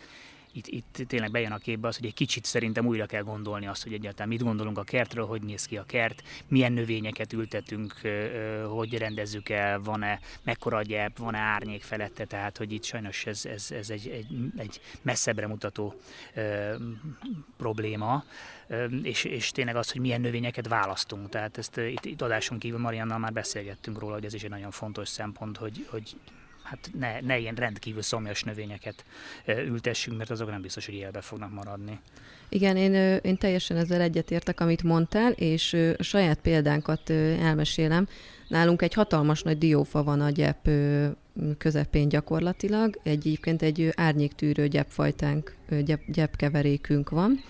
itt, 0.68 0.98
itt 0.98 1.08
tényleg 1.08 1.32
bejön 1.32 1.52
a 1.52 1.58
képbe 1.58 1.88
az, 1.88 1.98
hogy 1.98 2.06
egy 2.06 2.14
kicsit 2.14 2.46
szerintem 2.46 2.86
újra 2.86 3.06
kell 3.06 3.24
gondolni 3.24 3.68
azt, 3.68 3.84
hogy 3.84 3.94
egyáltalán 3.94 4.28
mit 4.28 4.44
gondolunk 4.44 4.78
a 4.78 4.84
kertről, 4.84 5.26
hogy 5.26 5.42
néz 5.42 5.66
ki 5.66 5.78
a 5.78 5.84
kert, 5.84 6.24
milyen 6.48 6.72
növényeket 6.72 7.34
ültetünk, 7.34 7.94
hogy 8.68 8.98
rendezzük 8.98 9.50
el, 9.50 9.80
van-e 9.80 10.20
mekkora 10.44 10.82
gyep, 10.82 11.18
van-e 11.18 11.38
árnyék 11.38 11.84
felette, 11.84 12.26
tehát 12.26 12.58
hogy 12.58 12.72
itt 12.72 12.84
sajnos 12.84 13.26
ez, 13.26 13.46
ez, 13.46 13.72
ez 13.72 13.90
egy, 13.90 14.08
egy, 14.08 14.28
egy 14.58 14.82
messzebbre 15.02 15.48
mutató 15.48 15.96
ö, 16.34 16.76
probléma, 17.58 18.24
és, 19.02 19.24
és 19.24 19.52
tényleg 19.52 19.76
az, 19.76 19.92
hogy 19.92 20.02
milyen 20.02 20.22
növényeket 20.22 20.68
választunk. 20.68 21.30
Tehát 21.30 21.58
ezt 21.58 21.78
itt, 21.78 22.06
itt 22.06 22.22
adáson 22.22 22.60
kívül 22.60 22.80
Mariannal 22.80 23.18
már 23.18 23.34
beszélgettünk 23.34 24.00
róla, 24.00 24.14
hogy 24.14 24.26
ez 24.26 24.34
is 24.34 24.44
egy 24.44 24.50
nagyon 24.50 24.72
fontos 24.72 25.08
szempont, 25.08 25.58
hogy, 25.58 25.88
hogy 25.90 26.16
hát 26.70 26.90
ne, 27.00 27.20
ne 27.22 27.38
ilyen 27.38 27.56
rendkívül 27.56 28.02
szomjas 28.02 28.44
növényeket 28.44 29.06
ültessünk, 29.46 30.18
mert 30.18 30.30
azok 30.30 30.50
nem 30.50 30.62
biztos, 30.62 30.86
hogy 30.86 30.96
élbe 30.96 31.22
fognak 31.22 31.54
maradni. 31.54 32.00
Igen, 32.50 32.78
én, 32.78 33.20
én 33.24 33.38
teljesen 33.38 33.78
ezzel 33.78 34.02
egyetértek, 34.02 34.60
amit 34.60 34.84
mondtál, 34.84 35.32
és 35.32 35.74
a 35.98 36.04
saját 36.04 36.40
példánkat 36.40 37.10
elmesélem. 37.40 38.08
Nálunk 38.48 38.82
egy 38.82 38.94
hatalmas 38.94 39.42
nagy 39.42 39.58
diófa 39.58 40.04
van 40.04 40.22
a 40.22 40.30
gyep 40.30 40.70
közepén 41.58 42.10
gyakorlatilag, 42.10 43.00
egy, 43.04 43.12
egyébként 43.12 43.62
egy 43.62 43.94
árnyéktűrő 43.96 44.68
gyepfajtánk, 44.68 45.56
gyep, 45.84 46.02
gyepkeverékünk 46.08 47.10
van, 47.10 47.44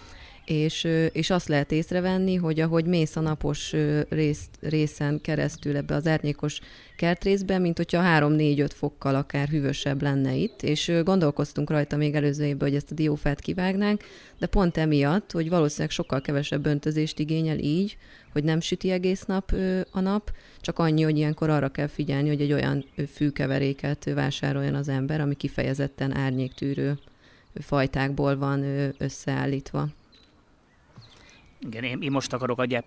és, 0.50 0.88
és 1.12 1.30
azt 1.30 1.48
lehet 1.48 1.72
észrevenni, 1.72 2.36
hogy 2.36 2.60
ahogy 2.60 2.86
mész 2.86 3.16
a 3.16 3.20
napos 3.20 3.76
rész, 4.10 4.50
részen 4.62 5.22
keresztül 5.22 5.76
ebbe 5.76 5.96
az 5.96 6.08
árnyékos 6.08 6.60
kertrészbe, 6.98 7.58
mint 7.58 7.78
hogyha 7.78 8.02
3-4-5 8.06 8.70
fokkal 8.76 9.16
akár 9.16 9.48
hűvösebb 9.48 10.02
lenne 10.02 10.34
itt, 10.34 10.64
és 10.64 10.92
gondolkoztunk 11.04 11.70
rajta 11.70 11.98
még 11.98 12.16
előző 12.16 12.46
évben, 12.46 12.68
hogy 12.68 12.78
ezt 12.78 12.92
a 12.92 12.96
diófát 12.96 13.40
kivágnánk, 13.40 14.04
de 14.40 14.46
pont 14.46 14.78
emiatt, 14.78 15.32
hogy 15.32 15.50
valószínűleg 15.50 15.92
sokkal 15.92 16.22
kevesebb 16.22 16.66
öntözést 16.66 17.20
igényel 17.20 17.60
így, 17.60 17.98
hogy 18.32 18.44
nem 18.44 18.60
süti 18.60 18.92
egész 18.92 19.24
nap 19.24 19.56
a 19.92 20.00
nap, 20.00 20.32
csak 20.62 20.80
annyi, 20.80 21.02
hogy 21.02 21.18
ilyenkor 21.18 21.50
arra 21.50 21.70
kell 21.70 21.88
figyelni, 21.88 22.28
hogy 22.28 22.42
egy 22.42 22.54
olyan 22.54 22.86
fűkeveréket 23.14 24.10
vásároljon 24.14 24.76
az 24.76 24.88
ember, 24.88 25.22
ami 25.22 25.36
kifejezetten 25.36 26.16
árnyéktűrő 26.18 26.98
fajtákból 27.62 28.38
van 28.38 28.66
összeállítva. 28.98 29.90
Igen, 31.60 31.84
én, 31.84 32.02
én 32.02 32.12
most 32.12 32.34
akarok 32.34 32.60
a 32.60 32.66
gyep 32.66 32.86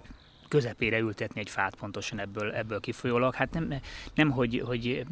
közepére 0.52 0.98
ültetni 0.98 1.40
egy 1.40 1.50
fát 1.50 1.74
pontosan 1.74 2.20
ebből, 2.20 2.52
ebből 2.52 2.80
kifolyólag. 2.80 3.34
Hát 3.34 3.52
nem, 3.52 3.74
nem 4.14 4.30
hogy, 4.30 4.62
hogy 4.66 5.04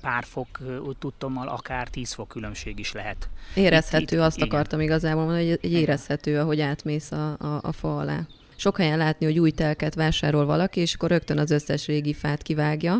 pár 0.00 0.24
fok 0.24 0.58
tudtommal, 0.98 1.48
akár 1.48 1.88
10 1.88 2.12
fok 2.12 2.28
különbség 2.28 2.78
is 2.78 2.92
lehet. 2.92 3.28
Érezhető, 3.54 4.02
itt, 4.02 4.10
itt, 4.10 4.18
azt 4.18 4.36
igen. 4.36 4.48
akartam 4.48 4.80
igazából 4.80 5.24
mondani, 5.24 5.48
hogy 5.48 5.58
egy 5.62 5.72
érezhető, 5.72 6.38
ahogy 6.38 6.60
átmész 6.60 7.12
a, 7.12 7.36
a, 7.38 7.60
a 7.62 7.72
fa 7.72 7.98
alá. 7.98 8.26
Sok 8.56 8.76
helyen 8.76 8.98
látni, 8.98 9.26
hogy 9.26 9.38
új 9.38 9.50
telket 9.50 9.94
vásárol 9.94 10.44
valaki, 10.44 10.80
és 10.80 10.94
akkor 10.94 11.08
rögtön 11.08 11.38
az 11.38 11.50
összes 11.50 11.86
régi 11.86 12.12
fát 12.12 12.42
kivágja. 12.42 12.98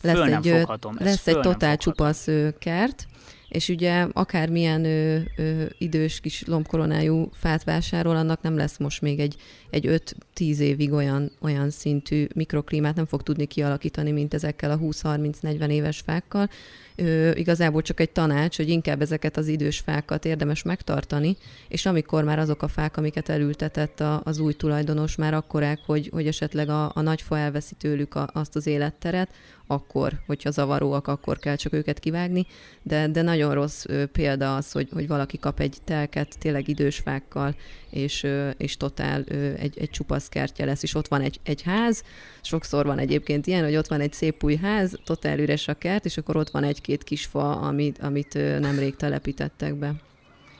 Lesz 0.00 0.16
föl 0.16 0.34
egy, 0.34 0.46
foghatom, 0.46 0.96
lesz 0.98 1.26
egy 1.26 1.40
totál 1.40 1.76
csupasz 1.76 2.28
kert, 2.58 3.06
és 3.48 3.68
ugye 3.68 4.06
akármilyen 4.12 4.84
ö, 4.84 5.18
ö, 5.36 5.64
idős 5.78 6.20
kis 6.20 6.44
lombkoronájú 6.46 7.28
fát 7.32 7.64
vásárol, 7.64 8.16
annak 8.16 8.42
nem 8.42 8.56
lesz 8.56 8.78
most 8.78 9.00
még 9.00 9.20
egy, 9.20 9.36
egy 9.70 10.02
5-10 10.36 10.58
évig 10.58 10.92
olyan, 10.92 11.30
olyan 11.40 11.70
szintű 11.70 12.26
mikroklímát 12.34 12.94
nem 12.94 13.06
fog 13.06 13.22
tudni 13.22 13.46
kialakítani, 13.46 14.10
mint 14.10 14.34
ezekkel 14.34 14.70
a 14.70 14.78
20-30-40 14.78 15.68
éves 15.68 16.00
fákkal. 16.00 16.48
Ö, 17.00 17.30
igazából 17.34 17.82
csak 17.82 18.00
egy 18.00 18.10
tanács, 18.10 18.56
hogy 18.56 18.68
inkább 18.68 19.02
ezeket 19.02 19.36
az 19.36 19.46
idős 19.46 19.78
fákat 19.78 20.24
érdemes 20.24 20.62
megtartani, 20.62 21.36
és 21.68 21.86
amikor 21.86 22.24
már 22.24 22.38
azok 22.38 22.62
a 22.62 22.68
fák, 22.68 22.96
amiket 22.96 23.28
elültetett 23.28 24.00
a, 24.00 24.20
az 24.24 24.38
új 24.38 24.52
tulajdonos, 24.52 25.16
már 25.16 25.34
akkorák, 25.34 25.80
hogy, 25.86 26.08
hogy 26.12 26.26
esetleg 26.26 26.68
a, 26.68 26.90
a 26.94 27.00
nagy 27.00 27.22
fa 27.22 27.38
elveszi 27.38 27.74
tőlük 27.74 28.14
a, 28.14 28.28
azt 28.32 28.56
az 28.56 28.66
életteret, 28.66 29.30
akkor, 29.66 30.12
hogyha 30.26 30.50
zavaróak, 30.50 31.06
akkor 31.06 31.38
kell 31.38 31.56
csak 31.56 31.72
őket 31.72 31.98
kivágni, 31.98 32.46
de, 32.82 33.08
de 33.08 33.22
nagyon 33.22 33.54
rossz 33.54 33.84
példa 34.12 34.56
az, 34.56 34.72
hogy, 34.72 34.88
hogy 34.92 35.06
valaki 35.06 35.38
kap 35.38 35.60
egy 35.60 35.76
telket 35.84 36.38
tényleg 36.38 36.68
idős 36.68 36.98
fákkal, 36.98 37.54
és, 37.90 38.26
és 38.56 38.76
totál 38.76 39.24
egy, 39.58 39.78
egy 39.78 39.90
csupasz 39.90 40.28
kertje 40.28 40.64
lesz, 40.64 40.82
és 40.82 40.94
ott 40.94 41.08
van 41.08 41.20
egy, 41.20 41.40
egy 41.42 41.62
ház, 41.62 42.02
sokszor 42.42 42.86
van 42.86 42.98
egyébként 42.98 43.46
ilyen, 43.46 43.64
hogy 43.64 43.76
ott 43.76 43.86
van 43.86 44.00
egy 44.00 44.12
szép 44.12 44.44
új 44.44 44.56
ház, 44.56 44.98
totál 45.04 45.38
üres 45.38 45.68
a 45.68 45.74
kert, 45.74 46.04
és 46.04 46.16
akkor 46.16 46.36
ott 46.36 46.50
van 46.50 46.64
egy-két 46.64 47.04
kis 47.04 47.24
fa, 47.24 47.60
amit, 47.60 47.98
amit 47.98 48.34
nemrég 48.60 48.96
telepítettek 48.96 49.74
be. 49.74 49.94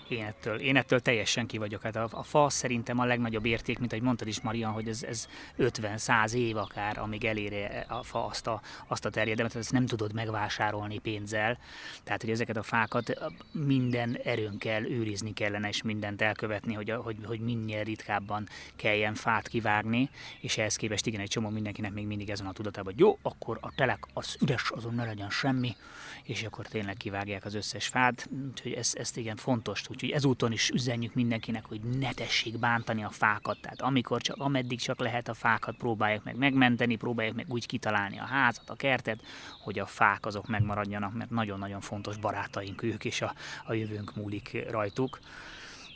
Én 0.09 0.25
ettől, 0.25 0.61
én 0.61 0.77
ettől 0.77 1.01
teljesen 1.01 1.47
ki 1.47 1.59
vagyok. 1.59 1.83
Hát 1.83 1.97
a, 1.97 2.09
a 2.11 2.23
fa 2.23 2.49
szerintem 2.49 2.99
a 2.99 3.05
legnagyobb 3.05 3.47
érték, 3.47 3.79
mint 3.79 3.93
ahogy 3.93 4.05
mondtad 4.05 4.29
is, 4.29 4.41
Marian, 4.41 4.73
hogy 4.73 4.89
ez, 4.89 5.03
ez 5.03 5.29
50-100 5.59 6.33
év 6.33 6.57
akár, 6.57 6.99
amíg 6.99 7.25
eléri 7.25 7.65
a 7.89 8.03
fa 8.03 8.27
azt 8.27 8.47
a, 8.47 8.61
azt 8.87 9.05
a 9.05 9.11
terjedelmet, 9.11 9.57
ezt 9.57 9.73
nem 9.73 9.87
tudod 9.87 10.13
megvásárolni 10.13 10.99
pénzzel. 10.99 11.59
Tehát, 12.05 12.21
hogy 12.21 12.31
ezeket 12.31 12.57
a 12.57 12.63
fákat 12.63 13.33
minden 13.53 14.19
erőnkkel 14.25 14.85
őrizni 14.87 15.33
kellene, 15.33 15.69
és 15.69 15.83
mindent 15.83 16.23
elkövetni, 16.23 16.75
hogy, 16.75 16.91
hogy, 16.91 17.17
hogy 17.25 17.41
minél 17.41 17.85
ritkábban 17.85 18.49
kelljen 18.77 19.15
fát 19.15 19.49
kivágni, 19.49 20.11
és 20.41 20.59
ehhez 20.59 20.77
képest 20.77 21.07
igen, 21.07 21.21
egy 21.21 21.29
csomó 21.29 21.49
mindenkinek 21.49 21.93
még 21.93 22.07
mindig 22.07 22.31
ez 22.31 22.41
van 22.41 22.49
a 22.49 22.53
tudatában, 22.53 22.93
hogy 22.93 23.01
jó, 23.01 23.19
akkor 23.23 23.59
a 23.61 23.75
telek 23.75 24.07
az 24.13 24.37
üres, 24.41 24.71
azon 24.71 24.95
ne 24.95 25.05
legyen 25.05 25.31
semmi, 25.31 25.77
és 26.23 26.43
akkor 26.43 26.67
tényleg 26.67 26.97
kivágják 26.97 27.45
az 27.45 27.55
összes 27.55 27.87
fát. 27.87 28.29
Úgyhogy 28.49 28.73
ezt, 28.73 28.97
ezt 28.97 29.17
igen 29.17 29.37
fontos 29.37 29.81
Úgyhogy 29.99 30.17
ezúton 30.17 30.53
is 30.53 30.71
üzenjük 30.71 31.15
mindenkinek, 31.15 31.65
hogy 31.65 31.81
ne 31.81 32.13
tessék 32.13 32.59
bántani 32.59 33.05
a 33.05 33.11
fákat. 33.11 33.59
Tehát 33.61 33.81
amikor 33.81 34.21
csak, 34.21 34.37
ameddig 34.37 34.81
csak 34.81 35.01
lehet 35.01 35.29
a 35.29 35.35
fákat 35.35 35.77
próbálják 35.77 36.25
meg 36.25 36.37
megmenteni, 36.37 36.97
próbálják 36.97 37.35
meg 37.35 37.47
úgy 37.49 37.67
kitalálni 37.67 38.19
a 38.19 38.25
házat, 38.25 38.71
a 38.71 38.75
kertet, 38.75 39.23
hogy 39.63 39.79
a 39.79 39.87
fák 39.87 40.27
azok 40.27 40.47
megmaradjanak, 40.47 41.15
mert 41.15 41.31
nagyon-nagyon 41.31 41.81
fontos 41.81 42.17
barátaink 42.17 42.83
ők, 42.83 43.05
és 43.05 43.23
a, 43.23 43.35
a 43.67 43.73
jövőnk 43.73 44.17
múlik 44.17 44.67
rajtuk. 44.71 45.19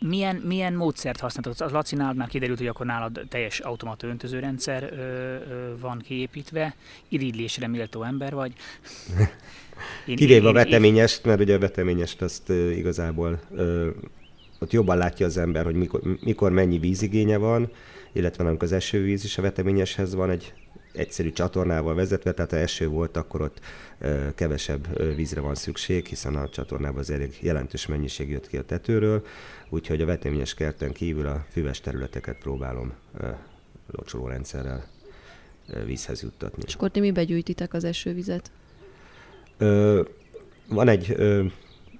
Milyen, 0.02 0.36
milyen 0.36 0.72
módszert 0.72 1.20
használtok? 1.20 1.66
Az 1.66 1.72
Lacinál 1.72 2.14
már 2.14 2.28
kiderült, 2.28 2.58
hogy 2.58 2.66
akkor 2.66 2.86
nálad 2.86 3.20
teljes 3.28 3.60
automata 3.60 4.06
öntözőrendszer 4.06 4.82
ö, 4.82 4.96
ö, 4.96 5.78
van 5.80 5.98
kiépítve, 5.98 6.74
irigylésre 7.08 7.66
méltó 7.66 8.02
ember 8.02 8.34
vagy. 8.34 8.52
Én, 10.06 10.16
Kivéve 10.16 10.48
a 10.48 10.52
veteményest, 10.52 11.24
mert 11.24 11.40
ugye 11.40 11.54
a 11.54 11.58
veteményest 11.58 12.22
azt 12.22 12.48
uh, 12.48 12.76
igazából 12.76 13.40
uh, 13.50 13.86
ott 14.58 14.72
jobban 14.72 14.96
látja 14.96 15.26
az 15.26 15.36
ember, 15.36 15.64
hogy 15.64 15.74
mikor, 15.74 16.00
mikor 16.20 16.52
mennyi 16.52 16.78
vízigénye 16.78 17.36
van, 17.36 17.70
illetve 18.12 18.44
amikor 18.44 18.62
az 18.62 18.72
esővíz 18.72 19.24
is 19.24 19.38
a 19.38 19.42
veteményeshez 19.42 20.14
van 20.14 20.30
egy 20.30 20.52
egyszerű 20.92 21.32
csatornával 21.32 21.94
vezetve, 21.94 22.32
tehát 22.32 22.50
ha 22.50 22.56
eső 22.56 22.88
volt, 22.88 23.16
akkor 23.16 23.40
ott 23.40 23.60
kevesebb 24.34 25.14
vízre 25.16 25.40
van 25.40 25.54
szükség, 25.54 26.06
hiszen 26.06 26.36
a 26.36 26.48
csatornában 26.48 26.98
az 26.98 27.10
elég 27.10 27.38
jelentős 27.40 27.86
mennyiség 27.86 28.30
jött 28.30 28.48
ki 28.48 28.56
a 28.56 28.62
tetőről, 28.62 29.26
úgyhogy 29.68 30.00
a 30.00 30.06
veteményes 30.06 30.54
kerten 30.54 30.92
kívül 30.92 31.26
a 31.26 31.46
füves 31.50 31.80
területeket 31.80 32.38
próbálom 32.38 32.92
locsolórendszerrel 33.90 34.86
vízhez 35.86 36.22
juttatni. 36.22 36.62
És 36.66 36.74
akkor 36.74 36.90
ti 36.90 37.00
mibe 37.00 37.24
gyűjtitek 37.24 37.74
az 37.74 37.84
esővizet? 37.84 38.50
Ö, 39.58 40.02
van 40.68 40.88
egy 40.88 41.12
ö, 41.16 41.44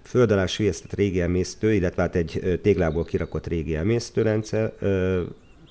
föld 0.02 0.30
alá 0.30 0.46
régi 0.90 1.20
emésztő, 1.20 1.74
illetve 1.74 2.02
hát 2.02 2.16
egy 2.16 2.60
téglából 2.62 3.04
kirakott 3.04 3.46
régi 3.46 3.76
emésztőrendszer, 3.76 4.72
ö, 4.78 5.22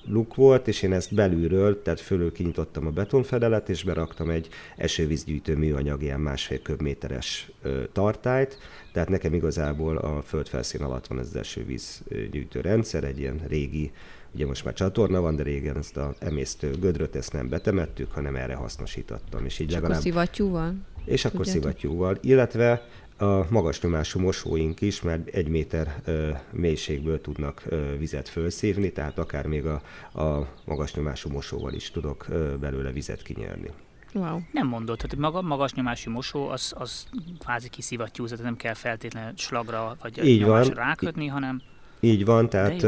luk 0.06 0.34
volt, 0.34 0.68
és 0.68 0.82
én 0.82 0.92
ezt 0.92 1.14
belülről, 1.14 1.82
tehát 1.82 2.00
fölül 2.00 2.32
kinyitottam 2.32 2.86
a 2.86 2.90
betonfedelet, 2.90 3.68
és 3.68 3.84
beraktam 3.84 4.30
egy 4.30 4.48
esővízgyűjtő 4.76 5.56
műanyag, 5.56 6.02
ilyen 6.02 6.20
másfél 6.20 6.62
köbméteres 6.62 7.50
tartályt, 7.92 8.58
tehát 8.92 9.08
nekem 9.08 9.34
igazából 9.34 9.96
a 9.96 10.22
földfelszín 10.22 10.82
alatt 10.82 11.06
van 11.06 11.18
ez 11.18 11.26
az 11.26 11.36
esővízgyűjtő 11.36 12.60
rendszer, 12.60 13.04
egy 13.04 13.18
ilyen 13.18 13.40
régi, 13.48 13.92
ugye 14.34 14.46
most 14.46 14.64
már 14.64 14.74
csatorna 14.74 15.20
van, 15.20 15.36
de 15.36 15.42
régen 15.42 15.76
ezt 15.76 15.96
a 15.96 16.14
emésztő 16.18 16.70
gödröt 16.80 17.16
ezt 17.16 17.32
nem 17.32 17.48
betemettük, 17.48 18.12
hanem 18.12 18.36
erre 18.36 18.54
hasznosítottam. 18.54 19.44
És 19.44 19.58
így 19.58 19.68
és 19.68 19.72
legalább... 19.72 19.92
akkor 19.92 20.04
szivattyúval? 20.04 20.74
és 21.04 21.24
akkor 21.24 21.44
Tudjátok? 21.44 21.62
szivattyúval, 21.62 22.18
illetve 22.20 22.88
a 23.18 23.46
magas 23.50 23.80
nyomású 23.80 24.20
mosóink 24.20 24.80
is, 24.80 25.02
mert 25.02 25.28
egy 25.28 25.48
méter 25.48 26.00
ö, 26.04 26.30
mélységből 26.50 27.20
tudnak 27.20 27.62
ö, 27.68 27.96
vizet 27.98 28.28
felszívni, 28.28 28.92
tehát 28.92 29.18
akár 29.18 29.46
még 29.46 29.66
a, 29.66 29.82
a 30.20 30.48
magas 30.64 30.94
nyomású 30.94 31.30
mosóval 31.30 31.72
is 31.72 31.90
tudok 31.90 32.26
ö, 32.28 32.56
belőle 32.60 32.90
vizet 32.90 33.22
kinyerni. 33.22 33.70
Wow. 34.14 34.38
Nem 34.52 34.66
mondod, 34.66 35.00
hogy 35.00 35.18
maga 35.18 35.42
magas 35.42 35.72
nyomású 35.72 36.10
mosó, 36.10 36.48
az, 36.48 36.74
az 36.76 37.06
kvázi 37.38 37.68
kiszivattyú, 37.68 38.24
tehát 38.24 38.44
nem 38.44 38.56
kell 38.56 38.74
feltétlenül 38.74 39.32
slagra 39.36 39.96
vagy 40.02 40.24
Így 40.24 40.40
nyomásra 40.40 40.74
van. 40.74 40.84
rákötni, 40.84 41.26
hanem... 41.26 41.62
Így 42.00 42.24
van, 42.24 42.48
tehát 42.48 42.86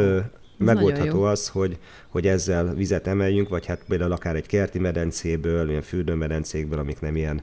megoldható 0.57 1.23
az, 1.23 1.49
hogy, 1.49 1.79
hogy 2.09 2.27
ezzel 2.27 2.75
vizet 2.75 3.07
emeljünk, 3.07 3.49
vagy 3.49 3.67
hát 3.67 3.81
például 3.89 4.13
akár 4.13 4.37
egy 4.37 4.47
kerti 4.47 4.79
medencéből, 4.79 5.69
ilyen 5.69 5.83
fürdőmedencékből, 5.83 6.79
amik 6.79 7.01
nem 7.01 7.17
ilyen 7.17 7.43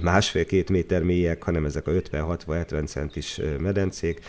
másfél-két 0.00 0.70
méter 0.70 1.02
mélyek, 1.02 1.42
hanem 1.42 1.64
ezek 1.64 1.86
a 1.86 1.90
50-60-70 1.90 2.86
centis 2.86 3.40
medencék, 3.58 4.20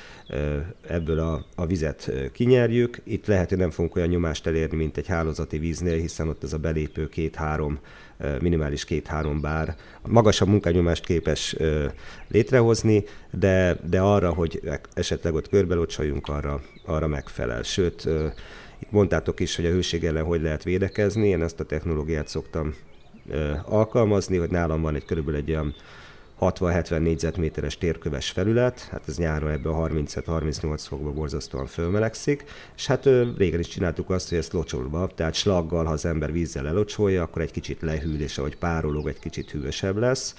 ebből 0.88 1.19
a, 1.19 1.45
a 1.55 1.65
vizet 1.65 2.12
kinyerjük. 2.31 3.01
Itt 3.03 3.25
lehet, 3.25 3.50
hogy 3.50 3.57
nem 3.57 3.69
fogunk 3.69 3.95
olyan 3.95 4.09
nyomást 4.09 4.47
elérni, 4.47 4.77
mint 4.77 4.97
egy 4.97 5.07
hálózati 5.07 5.57
víznél, 5.57 5.97
hiszen 5.97 6.27
ott 6.27 6.43
ez 6.43 6.53
a 6.53 6.57
belépő 6.57 7.09
két-három 7.09 7.79
minimális 8.41 8.86
két-három 8.86 9.41
bár 9.41 9.75
magasabb 10.01 10.47
munkányomást 10.47 11.05
képes 11.05 11.55
létrehozni, 12.27 13.03
de, 13.31 13.77
de 13.89 14.00
arra, 14.00 14.33
hogy 14.33 14.62
esetleg 14.93 15.33
ott 15.33 15.50
körbelocsoljunk, 15.50 16.27
arra, 16.27 16.62
arra 16.86 17.07
megfelel. 17.07 17.63
Sőt, 17.63 18.06
mondtátok 18.89 19.39
is, 19.39 19.55
hogy 19.55 19.65
a 19.65 19.69
hőség 19.69 20.05
ellen 20.05 20.23
hogy 20.23 20.41
lehet 20.41 20.63
védekezni, 20.63 21.27
én 21.27 21.41
ezt 21.41 21.59
a 21.59 21.65
technológiát 21.65 22.27
szoktam 22.27 22.75
alkalmazni, 23.65 24.37
hogy 24.37 24.49
nálam 24.49 24.81
van 24.81 24.95
egy 24.95 25.05
körülbelül 25.05 25.39
egy 25.39 25.49
olyan 25.49 25.75
60-70 26.39 26.99
négyzetméteres 26.99 27.77
térköves 27.77 28.29
felület, 28.29 28.87
hát 28.91 29.07
ez 29.07 29.17
nyáron 29.17 29.49
ebben 29.49 29.73
a 29.73 29.87
30-38 29.87 30.83
fokban 30.87 31.13
borzasztóan 31.13 31.65
fölmelegszik, 31.65 32.43
és 32.75 32.87
hát 32.87 33.09
régen 33.37 33.59
is 33.59 33.67
csináltuk 33.67 34.09
azt, 34.09 34.29
hogy 34.29 34.37
ezt 34.37 34.53
locsolva, 34.53 35.07
tehát 35.15 35.33
slaggal, 35.33 35.85
ha 35.85 35.91
az 35.91 36.05
ember 36.05 36.31
vízzel 36.31 36.67
elocsolja, 36.67 37.23
akkor 37.23 37.41
egy 37.41 37.51
kicsit 37.51 37.81
lehűl, 37.81 38.21
és 38.21 38.37
ahogy 38.37 38.57
párolog, 38.57 39.07
egy 39.07 39.19
kicsit 39.19 39.51
hűvösebb 39.51 39.97
lesz. 39.97 40.35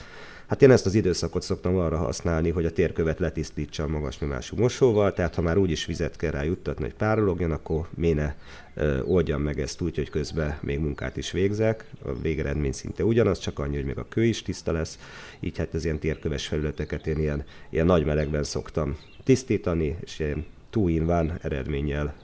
Hát 0.48 0.62
én 0.62 0.70
ezt 0.70 0.86
az 0.86 0.94
időszakot 0.94 1.42
szoktam 1.42 1.76
arra 1.76 1.96
használni, 1.96 2.50
hogy 2.50 2.64
a 2.64 2.72
térkövet 2.72 3.18
letisztítsam 3.18 3.90
magas 3.90 4.18
nyomású 4.18 4.56
mosóval, 4.56 5.12
tehát 5.12 5.34
ha 5.34 5.42
már 5.42 5.56
úgyis 5.56 5.86
vizet 5.86 6.16
kell 6.16 6.30
rá 6.30 6.42
juttatni, 6.42 6.84
hogy 6.84 6.94
párologjon, 6.94 7.50
akkor 7.50 7.88
méne 7.94 8.36
ö, 8.74 9.02
oldjam 9.02 9.42
meg 9.42 9.60
ezt 9.60 9.80
úgy, 9.80 9.96
hogy 9.96 10.10
közben 10.10 10.58
még 10.60 10.78
munkát 10.78 11.16
is 11.16 11.30
végzek. 11.30 11.84
A 12.04 12.12
végeredmény 12.14 12.72
szinte 12.72 13.04
ugyanaz, 13.04 13.38
csak 13.38 13.58
annyi, 13.58 13.76
hogy 13.76 13.84
még 13.84 13.98
a 13.98 14.06
kő 14.08 14.24
is 14.24 14.42
tiszta 14.42 14.72
lesz. 14.72 14.98
Így 15.40 15.58
hát 15.58 15.74
az 15.74 15.84
ilyen 15.84 15.98
térköves 15.98 16.46
felületeket 16.46 17.06
én 17.06 17.18
ilyen, 17.18 17.44
ilyen 17.70 17.86
nagy 17.86 18.04
melegben 18.04 18.44
szoktam 18.44 18.96
tisztítani, 19.24 19.96
és 20.00 20.18
ilyen 20.18 20.44
two 20.70 20.88
in 20.88 21.06
van 21.06 21.38
eredménnyel 21.42 22.14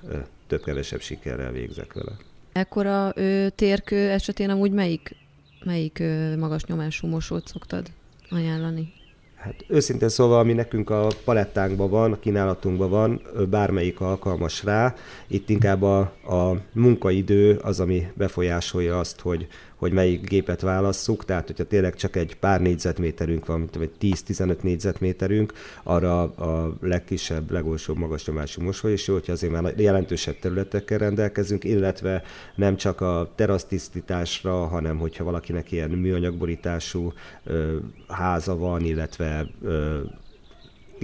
több-kevesebb 0.47 1.01
sikerrel 1.01 1.53
végzek 1.53 1.93
vele. 1.93 2.17
Ekkora 2.53 3.13
ö, 3.15 3.47
térkő 3.55 4.11
esetén 4.11 4.51
amúgy 4.51 4.73
melyik, 4.73 5.17
melyik 5.65 5.99
ö, 5.99 6.37
magas 6.37 6.65
nyomású 6.65 7.07
mosót 7.07 7.47
szoktad 7.47 7.91
ajánlani? 8.35 8.93
Hát 9.45 9.65
őszintén 9.69 10.09
szóval, 10.09 10.39
ami 10.39 10.53
nekünk 10.53 10.91
a 10.91 11.07
palettánkban 11.25 11.91
van, 11.91 12.13
a 12.13 12.19
kínálatunkban 12.19 12.91
van, 12.91 13.23
bármelyik 13.51 14.01
alkalmas 14.01 14.65
rá. 14.65 14.95
Itt 15.27 15.49
inkább 15.49 15.83
a, 15.83 15.99
a 16.27 16.57
munkaidő 16.73 17.57
az, 17.63 17.81
ami 17.81 18.07
befolyásolja 18.15 18.99
azt, 18.99 19.21
hogy, 19.21 19.47
hogy 19.77 19.93
melyik 19.93 20.29
gépet 20.29 20.61
válasszuk, 20.61 21.25
tehát 21.25 21.47
hogyha 21.47 21.65
tényleg 21.65 21.95
csak 21.95 22.17
egy 22.17 22.37
pár 22.37 22.61
négyzetméterünk 22.61 23.47
van, 23.47 23.69
vagy 23.79 23.91
10-15 24.01 24.63
négyzetméterünk, 24.63 25.53
arra 25.83 26.23
a 26.23 26.77
legkisebb, 26.81 27.51
legolsóbb 27.51 27.97
magas 27.97 28.27
nyomású 28.27 28.63
mosoly, 28.63 28.93
és 28.93 29.07
jó, 29.07 29.15
hogyha 29.15 29.33
azért 29.33 29.53
már 29.53 29.73
jelentősebb 29.77 30.39
területekkel 30.39 30.99
rendelkezünk, 30.99 31.65
illetve 31.65 32.23
nem 32.55 32.77
csak 32.77 33.01
a 33.01 33.33
terasztisztításra, 33.35 34.67
hanem 34.67 34.99
hogyha 34.99 35.25
valakinek 35.25 35.73
ilyen 35.73 35.91
műanyagborítású 35.91 37.13
ö, 37.45 37.77
háza 38.09 38.57
van, 38.57 38.85
illetve 38.85 39.47
ö, 39.63 40.01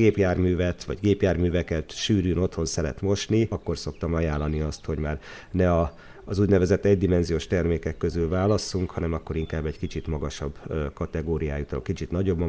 gépjárművet, 0.00 0.84
vagy 0.84 0.98
gépjárműveket 1.00 1.90
sűrűn 1.90 2.38
otthon 2.38 2.66
szeret 2.66 3.00
mosni, 3.00 3.46
akkor 3.50 3.78
szoktam 3.78 4.14
ajánlani 4.14 4.60
azt, 4.60 4.84
hogy 4.84 4.98
már 4.98 5.20
ne 5.50 5.72
a 5.72 5.94
az 6.24 6.38
úgynevezett 6.38 6.84
egydimenziós 6.84 7.46
termékek 7.46 7.96
közül 7.96 8.28
válasszunk, 8.28 8.90
hanem 8.90 9.12
akkor 9.12 9.36
inkább 9.36 9.66
egy 9.66 9.78
kicsit 9.78 10.06
magasabb 10.06 10.58
kategóriájú, 10.94 11.64
kicsit 11.82 12.10
nagyobb 12.10 12.40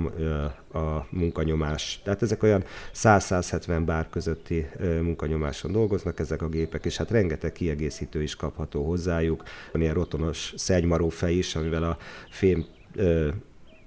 a 0.74 1.08
munkanyomás. 1.10 2.02
Tehát 2.04 2.22
ezek 2.22 2.44
olyan 2.44 2.64
100-170 2.94 3.82
bár 3.86 4.10
közötti 4.10 4.68
munkanyomáson 5.02 5.72
dolgoznak 5.72 6.20
ezek 6.20 6.42
a 6.42 6.50
gépek, 6.50 6.86
és 6.86 6.98
hát 6.98 7.12
rengeteg 7.12 7.52
kiegészítő 7.52 8.22
is 8.22 8.36
kapható 8.36 8.86
hozzájuk. 8.86 9.44
Van 9.72 9.82
ilyen 9.82 9.94
rotonos 9.94 10.54
szegymarófej 10.58 11.34
is, 11.34 11.56
amivel 11.56 11.84
a 11.84 11.98
fém 12.30 12.66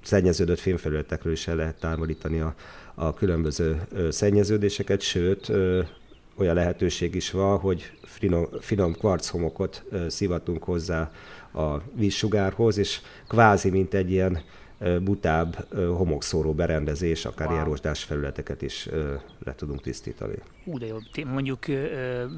szennyeződött 0.05 0.59
fémfelületekről 0.59 1.33
is 1.33 1.49
el 1.49 1.57
lehet 1.57 1.81
távolítani 1.81 2.41
a, 2.41 2.55
a 2.95 3.15
különböző 3.15 3.87
szennyeződéseket, 4.11 5.01
sőt, 5.01 5.53
olyan 6.37 6.55
lehetőség 6.55 7.15
is 7.15 7.31
van, 7.31 7.59
hogy 7.59 7.93
finom, 8.03 8.47
finom 8.61 8.93
kvarchomokot 8.93 9.85
szivatunk 10.09 10.65
hozzá 10.65 11.11
a 11.53 11.77
vízsugárhoz, 11.95 12.79
és 12.79 13.01
kvázi, 13.29 13.71
mint 13.71 13.95
egy 13.95 14.11
ilyen 14.11 14.43
butább 15.03 15.67
homokszóró 15.75 16.53
berendezés, 16.53 17.25
akár 17.25 17.47
wow. 17.47 17.57
ilyen 17.57 17.69
rozsdás 17.69 18.05
felületeket 18.05 18.63
is 18.63 18.89
le 19.45 19.55
tudunk 19.55 19.81
tisztítani. 19.81 20.35
Ú, 20.65 20.79
de 20.79 20.87
jó. 20.87 20.97
Mondjuk 21.25 21.65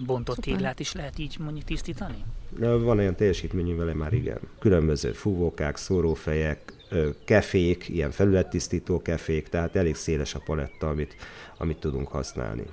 bontott 0.07 0.35
Szuper. 0.35 0.55
téglát 0.55 0.81
is 0.81 0.93
lehet 0.93 1.19
így 1.19 1.37
mondjuk 1.39 1.65
tisztítani? 1.65 2.25
Van 2.59 2.99
olyan 2.99 3.15
teljesítményű 3.15 3.77
vele 3.77 3.95
már 3.95 4.13
igen. 4.13 4.39
Különböző 4.59 5.13
fúvókák, 5.13 5.77
szórófejek, 5.77 6.73
kefék, 7.25 7.89
ilyen 7.89 8.11
felülettisztító 8.11 9.03
kefék, 9.03 9.49
tehát 9.49 9.77
elég 9.77 9.95
széles 9.95 10.35
a 10.35 10.43
paletta, 10.45 10.89
amit, 10.89 11.17
amit 11.59 11.79
tudunk 11.79 12.09
használni. 12.09 12.65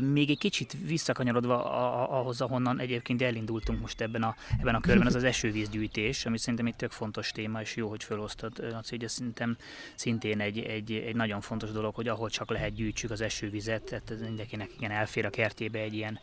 Még 0.00 0.30
egy 0.30 0.38
kicsit 0.38 0.76
visszakanyarodva 0.86 1.64
ahhoz, 2.08 2.40
ahonnan 2.40 2.80
egyébként 2.80 3.22
elindultunk 3.22 3.80
most 3.80 4.00
ebben 4.00 4.22
a, 4.22 4.34
ebben 4.60 4.74
a 4.74 4.80
körben, 4.80 5.06
az 5.06 5.14
az 5.14 5.24
esővízgyűjtés, 5.24 6.26
ami 6.26 6.38
szerintem 6.38 6.66
egy 6.66 6.76
tök 6.76 6.90
fontos 6.90 7.30
téma, 7.30 7.60
és 7.60 7.76
jó, 7.76 7.88
hogy 7.88 8.04
felosztod, 8.04 8.52
Laci, 8.70 8.94
hogy 8.94 9.04
ez 9.04 9.12
szerintem 9.12 9.56
szintén 9.94 10.40
egy, 10.40 10.58
egy, 10.58 10.92
egy 10.92 11.14
nagyon 11.14 11.40
fontos 11.40 11.70
dolog, 11.70 11.94
hogy 11.94 12.08
ahol 12.08 12.30
csak 12.30 12.50
lehet 12.50 12.74
gyűjtsük 12.74 13.10
az 13.10 13.20
esővizet, 13.20 13.82
tehát 13.82 14.12
mindenkinek 14.20 14.70
igen 14.78 14.90
elfér 14.90 15.26
a 15.26 15.30
kertjébe 15.30 15.78
egy 15.78 15.94
ilyen 15.94 16.20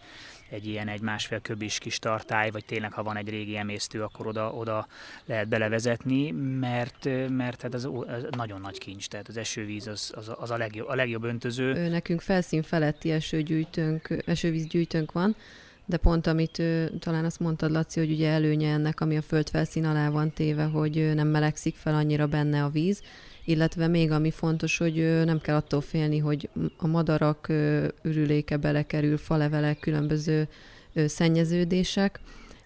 egy 0.53 0.67
ilyen 0.67 0.87
egy 0.87 1.01
másfél 1.01 1.39
köbis 1.41 1.77
kis 1.77 1.99
tartály, 1.99 2.51
vagy 2.51 2.65
tényleg 2.65 2.93
ha 2.93 3.03
van 3.03 3.17
egy 3.17 3.29
régi 3.29 3.57
emésztő, 3.57 4.03
akkor 4.03 4.27
oda, 4.27 4.51
oda 4.53 4.87
lehet 5.25 5.47
belevezetni, 5.47 6.31
mert, 6.59 7.09
mert 7.29 7.61
hát 7.61 7.73
ez, 7.73 7.87
ez 8.07 8.23
nagyon 8.29 8.61
nagy 8.61 8.77
kincs, 8.77 9.07
tehát 9.07 9.27
az 9.27 9.37
esővíz 9.37 9.87
az, 9.87 10.13
az, 10.15 10.31
az 10.37 10.51
a, 10.51 10.57
legjobb, 10.57 10.87
a 10.87 10.95
legjobb 10.95 11.23
öntöző. 11.23 11.87
Nekünk 11.89 12.21
felszín 12.21 12.61
feletti 12.61 13.11
esőgyűjtőnk, 13.11 14.23
esővízgyűjtőnk 14.25 15.11
van, 15.11 15.35
de 15.85 15.97
pont 15.97 16.27
amit 16.27 16.61
talán 16.99 17.25
azt 17.25 17.39
mondtad, 17.39 17.71
Laci, 17.71 17.99
hogy 17.99 18.11
ugye 18.11 18.29
előnye 18.29 18.73
ennek, 18.73 19.01
ami 19.01 19.17
a 19.17 19.21
földfelszín 19.21 19.85
alá 19.85 20.09
van 20.09 20.31
téve, 20.31 20.63
hogy 20.63 21.11
nem 21.15 21.27
melegszik 21.27 21.75
fel 21.75 21.95
annyira 21.95 22.27
benne 22.27 22.63
a 22.63 22.69
víz, 22.69 23.01
illetve 23.45 23.87
még 23.87 24.11
ami 24.11 24.31
fontos, 24.31 24.77
hogy 24.77 25.21
nem 25.25 25.41
kell 25.41 25.55
attól 25.55 25.81
félni, 25.81 26.17
hogy 26.17 26.49
a 26.77 26.87
madarak 26.87 27.47
ürüléke 28.01 28.57
belekerül, 28.57 29.17
falevelek, 29.17 29.79
különböző 29.79 30.47
szennyeződések, 31.05 32.19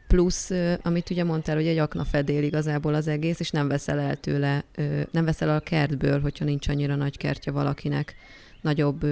plusz, 0.07 0.51
amit 0.81 1.09
ugye 1.09 1.23
mondtál, 1.23 1.55
hogy 1.55 1.67
egy 1.67 1.77
akna 1.77 2.03
fedél 2.03 2.43
igazából 2.43 2.93
az 2.93 3.07
egész, 3.07 3.39
és 3.39 3.51
nem 3.51 3.67
veszel 3.67 3.99
el 3.99 4.15
tőle, 4.15 4.63
nem 5.11 5.25
veszel 5.25 5.49
el 5.49 5.55
a 5.55 5.59
kertből, 5.59 6.21
hogyha 6.21 6.45
nincs 6.45 6.67
annyira 6.67 6.95
nagy 6.95 7.17
kertje 7.17 7.51
valakinek 7.51 8.15
nagyobb 8.61 9.05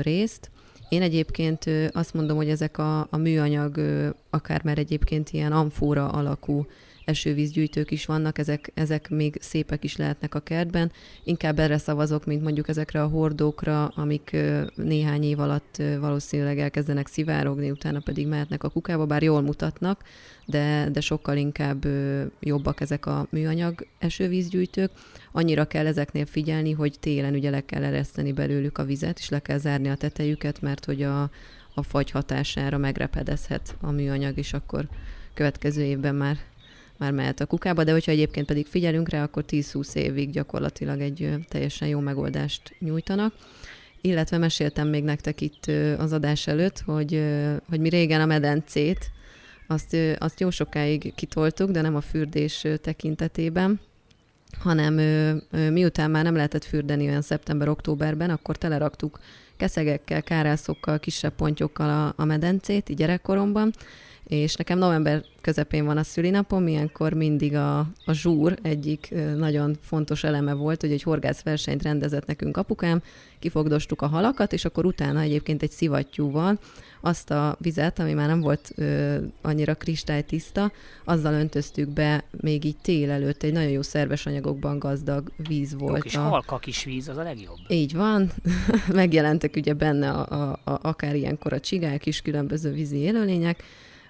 részt. 0.00 0.50
Én 0.88 1.02
egyébként 1.02 1.64
azt 1.92 2.14
mondom, 2.14 2.36
hogy 2.36 2.48
ezek 2.48 2.78
a, 2.78 3.06
a 3.10 3.16
műanyag, 3.16 3.80
akár 4.30 4.64
már 4.64 4.78
egyébként 4.78 5.30
ilyen 5.30 5.52
amfóra 5.52 6.08
alakú 6.08 6.66
esővízgyűjtők 7.04 7.90
is 7.90 8.06
vannak, 8.06 8.38
ezek, 8.38 8.70
ezek 8.74 9.10
még 9.10 9.36
szépek 9.40 9.84
is 9.84 9.96
lehetnek 9.96 10.34
a 10.34 10.40
kertben. 10.40 10.92
Inkább 11.24 11.58
erre 11.58 11.78
szavazok, 11.78 12.24
mint 12.26 12.42
mondjuk 12.42 12.68
ezekre 12.68 13.02
a 13.02 13.08
hordókra, 13.08 13.86
amik 13.86 14.36
néhány 14.74 15.22
év 15.22 15.40
alatt 15.40 15.82
valószínűleg 16.00 16.58
elkezdenek 16.58 17.06
szivárogni, 17.06 17.70
utána 17.70 18.00
pedig 18.00 18.26
mehetnek 18.26 18.64
a 18.64 18.68
kukába, 18.68 19.06
bár 19.06 19.22
jól 19.22 19.40
mutatnak, 19.40 20.02
de, 20.46 20.88
de 20.92 21.00
sokkal 21.00 21.36
inkább 21.36 21.86
jobbak 22.40 22.80
ezek 22.80 23.06
a 23.06 23.26
műanyag 23.30 23.86
esővízgyűjtők. 23.98 24.90
Annyira 25.32 25.64
kell 25.64 25.86
ezeknél 25.86 26.26
figyelni, 26.26 26.72
hogy 26.72 26.98
télen 27.00 27.34
ugye 27.34 27.50
le 27.50 27.64
kell 27.64 27.84
ereszteni 27.84 28.32
belőlük 28.32 28.78
a 28.78 28.84
vizet, 28.84 29.18
és 29.18 29.28
le 29.28 29.38
kell 29.38 29.58
zárni 29.58 29.88
a 29.88 29.94
tetejüket, 29.94 30.60
mert 30.60 30.84
hogy 30.84 31.02
a, 31.02 31.30
a 31.74 31.82
fagy 31.82 32.10
hatására 32.10 32.78
megrepedezhet 32.78 33.76
a 33.80 33.90
műanyag, 33.90 34.38
és 34.38 34.52
akkor 34.52 34.88
következő 35.34 35.82
évben 35.82 36.14
már 36.14 36.36
már 36.98 37.12
mehet 37.12 37.40
a 37.40 37.46
kukába, 37.46 37.84
de 37.84 37.92
hogyha 37.92 38.12
egyébként 38.12 38.46
pedig 38.46 38.66
figyelünk 38.66 39.08
rá, 39.08 39.22
akkor 39.22 39.44
10-20 39.48 39.94
évig 39.94 40.30
gyakorlatilag 40.30 41.00
egy 41.00 41.34
teljesen 41.48 41.88
jó 41.88 42.00
megoldást 42.00 42.76
nyújtanak. 42.78 43.34
Illetve 44.00 44.38
meséltem 44.38 44.88
még 44.88 45.04
nektek 45.04 45.40
itt 45.40 45.66
az 45.98 46.12
adás 46.12 46.46
előtt, 46.46 46.80
hogy, 46.80 47.24
hogy 47.68 47.80
mi 47.80 47.88
régen 47.88 48.20
a 48.20 48.26
medencét, 48.26 49.10
azt, 49.66 49.96
azt 50.18 50.40
jó 50.40 50.50
sokáig 50.50 51.14
kitoltuk, 51.14 51.70
de 51.70 51.80
nem 51.80 51.96
a 51.96 52.00
fürdés 52.00 52.66
tekintetében, 52.80 53.80
hanem 54.58 54.94
miután 55.72 56.10
már 56.10 56.24
nem 56.24 56.34
lehetett 56.36 56.64
fürdeni 56.64 57.06
olyan 57.06 57.22
szeptember-októberben, 57.22 58.30
akkor 58.30 58.56
teleraktuk 58.56 59.20
keszegekkel, 59.56 60.22
kárászokkal, 60.22 60.98
kisebb 60.98 61.34
pontyokkal 61.34 61.88
a, 61.88 62.22
a 62.22 62.24
medencét, 62.24 62.88
így 62.88 62.96
gyerekkoromban, 62.96 63.72
és 64.28 64.54
nekem 64.54 64.78
november 64.78 65.24
közepén 65.40 65.84
van 65.84 65.96
a 65.96 66.02
szülinapom, 66.02 66.66
ilyenkor 66.66 67.12
mindig 67.12 67.54
a, 67.54 67.78
a 68.04 68.12
zsúr 68.12 68.58
egyik 68.62 69.14
nagyon 69.36 69.76
fontos 69.80 70.24
eleme 70.24 70.52
volt, 70.52 70.80
hogy 70.80 70.92
egy 70.92 71.02
horgászversenyt 71.02 71.82
rendezett 71.82 72.26
nekünk 72.26 72.56
apukám, 72.56 73.02
kifogdostuk 73.38 74.02
a 74.02 74.06
halakat, 74.06 74.52
és 74.52 74.64
akkor 74.64 74.86
utána 74.86 75.20
egyébként 75.20 75.62
egy 75.62 75.70
szivattyúval 75.70 76.58
azt 77.00 77.30
a 77.30 77.56
vizet, 77.60 77.98
ami 77.98 78.12
már 78.12 78.28
nem 78.28 78.40
volt 78.40 78.72
ö, 78.76 79.16
annyira 79.42 79.74
kristálytiszta, 79.74 80.72
azzal 81.04 81.32
öntöztük 81.32 81.88
be 81.88 82.24
még 82.40 82.64
így 82.64 82.76
tél 82.82 83.10
előtt, 83.10 83.42
egy 83.42 83.52
nagyon 83.52 83.70
jó 83.70 83.82
szerves 83.82 84.26
anyagokban 84.26 84.78
gazdag 84.78 85.32
víz 85.36 85.74
volt. 85.74 85.96
Jó 85.96 86.00
kis 86.00 86.16
a... 86.16 86.20
halka 86.20 86.58
kis 86.58 86.84
víz, 86.84 87.08
az 87.08 87.16
a 87.16 87.22
legjobb. 87.22 87.56
Így 87.68 87.94
van, 87.94 88.30
megjelentek 88.92 89.56
ugye 89.56 89.74
benne 89.74 90.10
a, 90.10 90.42
a, 90.42 90.60
a, 90.64 90.78
akár 90.82 91.14
ilyenkor 91.14 91.52
a 91.52 91.60
csigák 91.60 92.06
is, 92.06 92.22
különböző 92.22 92.72
vízi 92.72 92.96
élőlények, 92.96 93.62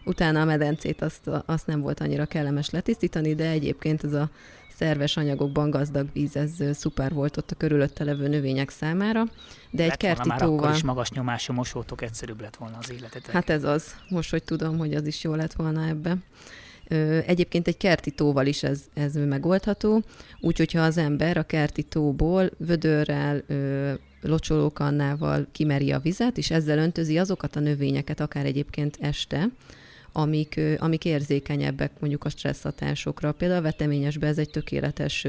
Utána 0.05 0.41
a 0.41 0.45
medencét 0.45 1.03
azt, 1.03 1.31
azt 1.47 1.67
nem 1.67 1.81
volt 1.81 2.01
annyira 2.01 2.25
kellemes 2.25 2.71
letisztítani, 2.71 3.35
de 3.35 3.49
egyébként 3.49 4.05
ez 4.05 4.13
a 4.13 4.31
szerves 4.77 5.17
anyagokban 5.17 5.71
gazdag 5.71 6.09
víz, 6.13 6.37
ez 6.37 6.51
szuper 6.73 7.13
volt 7.13 7.37
ott 7.37 7.51
a 7.51 7.55
körülötte 7.55 8.05
levő 8.05 8.29
növények 8.29 8.71
számára. 8.71 9.25
De 9.71 9.83
egy 9.83 9.97
kerti 9.97 10.29
már 10.29 10.41
tóval... 10.41 10.59
akkor 10.59 10.71
is 10.75 10.83
magas 10.83 11.11
nyomású 11.11 11.53
mosótok 11.53 12.03
egyszerűbb 12.03 12.41
lett 12.41 12.57
volna 12.57 12.77
az 12.81 12.93
életetek. 12.93 13.31
Hát 13.31 13.51
ez 13.51 13.65
az. 13.65 13.95
Most, 14.09 14.31
hogy 14.31 14.43
tudom, 14.43 14.79
hogy 14.79 14.95
az 14.95 15.07
is 15.07 15.25
jó 15.25 15.35
lett 15.35 15.53
volna 15.53 15.87
ebbe. 15.87 16.17
Egyébként 17.27 17.69
egy 17.69 17.77
kerti 17.77 18.11
tóval 18.11 18.47
is 18.47 18.63
ez, 18.63 18.81
ez 18.95 19.15
megoldható, 19.15 20.03
úgyhogy 20.41 20.73
ha 20.73 20.81
az 20.81 20.97
ember 20.97 21.37
a 21.37 21.43
kerti 21.43 21.83
tóból 21.83 22.51
vödörrel, 22.57 23.43
locsolókannával 24.21 25.47
kimeri 25.53 25.93
a 25.93 25.99
vizet, 25.99 26.39
és 26.39 26.51
ezzel 26.51 26.79
öntözi 26.79 27.19
azokat 27.19 27.57
a 27.57 27.61
növényeket, 27.61 28.21
akár 28.21 28.47
egyébként 28.47 28.97
este, 29.01 29.49
amik, 30.17 30.61
amik 30.79 31.05
érzékenyebbek 31.05 31.91
mondjuk 32.01 32.25
a 32.25 32.29
stresszhatásokra. 32.29 33.33
Például 33.33 33.61
a 33.61 33.63
veteményesben 33.63 34.29
ez 34.29 34.39
egy 34.39 34.51
tökéletes 34.51 35.27